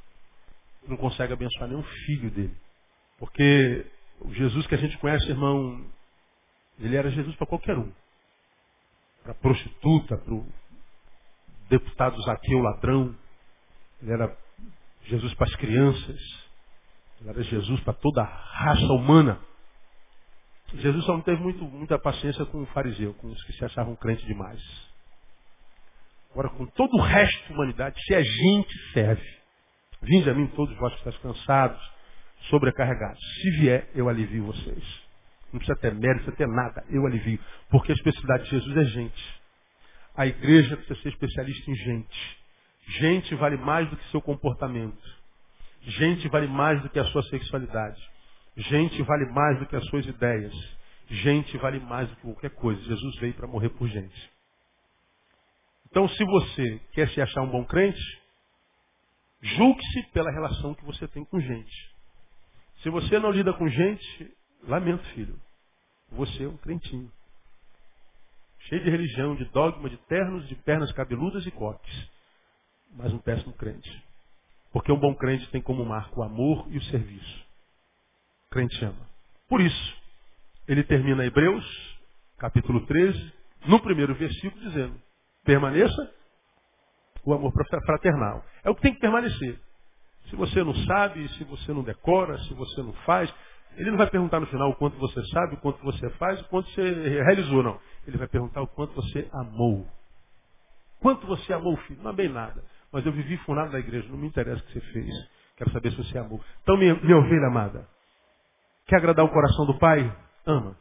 [0.87, 2.57] não consegue abençoar nenhum filho dele.
[3.19, 3.87] Porque
[4.21, 5.85] o Jesus que a gente conhece, irmão,
[6.79, 7.91] ele era Jesus para qualquer um.
[9.23, 10.47] Para prostituta, para o
[11.69, 13.17] deputado Zaqueu ladrão.
[14.03, 14.37] Ele era
[15.05, 16.21] Jesus para as crianças.
[17.21, 19.41] Ele era Jesus para toda a raça humana.
[20.75, 23.95] Jesus só não teve muito, muita paciência com o fariseu, com os que se achavam
[23.97, 24.61] crentes demais.
[26.33, 29.35] Agora, com todo o resto da humanidade, se a gente serve,
[30.05, 31.81] Vinde a mim todos vós que estáis cansados,
[32.51, 33.20] sobrecarregados.
[33.41, 35.03] Se vier, eu alivio vocês.
[35.53, 36.85] Não precisa ter mérito, não precisa ter nada.
[36.91, 37.39] Eu alivio.
[37.70, 39.41] Porque a especialidade de Jesus é gente.
[40.16, 42.39] A igreja precisa ser especialista em gente.
[42.99, 45.25] Gente vale mais do que seu comportamento.
[45.81, 48.01] Gente vale mais do que a sua sexualidade.
[48.57, 50.55] Gente vale mais do que as suas ideias.
[51.09, 52.81] Gente vale mais do que qualquer coisa.
[52.83, 54.33] Jesus veio para morrer por gente.
[55.91, 58.01] Então, se você quer se achar um bom crente,
[59.45, 61.95] Julgue-se pela relação que você tem com gente.
[62.79, 65.39] Se você não lida com gente, lamento, filho.
[66.13, 67.13] Você é um crentinho.
[68.61, 72.11] Cheio de religião, de dogma, de ternos, de pernas cabeludas e coques.
[72.93, 74.03] Mas um péssimo crente.
[74.73, 77.43] Porque um bom crente tem como marco o amor e o serviço.
[78.55, 79.09] Crente ama.
[79.49, 79.97] Por isso,
[80.69, 81.65] ele termina Hebreus,
[82.39, 83.33] capítulo 13,
[83.67, 84.95] no primeiro versículo, dizendo:
[85.45, 86.15] permaneça
[87.25, 87.53] o amor
[87.85, 88.45] fraternal.
[88.63, 89.59] É o que tem que permanecer.
[90.31, 93.35] Se você não sabe, se você não decora, se você não faz,
[93.77, 96.45] ele não vai perguntar no final o quanto você sabe, o quanto você faz, o
[96.45, 97.81] quanto você realizou, não.
[98.07, 99.85] Ele vai perguntar o quanto você amou.
[101.01, 102.01] Quanto você amou o filho?
[102.05, 102.63] Não amei nada.
[102.93, 105.13] Mas eu vivi fundado da igreja, não me interessa o que você fez.
[105.57, 106.41] Quero saber se você amou.
[106.63, 107.93] Então, minha, minha ovelha amada,
[108.87, 110.16] quer agradar o coração do Pai?
[110.47, 110.76] Ama.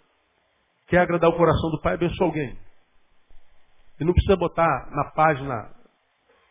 [0.88, 1.93] Quer agradar o coração do Pai?
[1.93, 2.58] Abençoa alguém.
[3.99, 5.70] E não precisa botar na página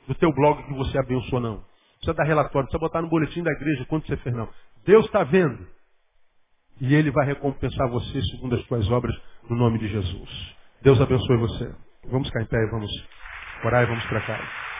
[0.06, 1.64] do teu blog que você abençoou, não.
[1.96, 4.48] Precisa dar relatório, precisa botar no boletim da igreja quanto você fez, não.
[4.84, 5.66] Deus está vendo.
[6.80, 9.14] E Ele vai recompensar você segundo as suas obras,
[9.48, 10.56] no nome de Jesus.
[10.80, 11.74] Deus abençoe você.
[12.06, 12.90] Vamos ficar em pé e vamos
[13.64, 14.71] orar e vamos para casa.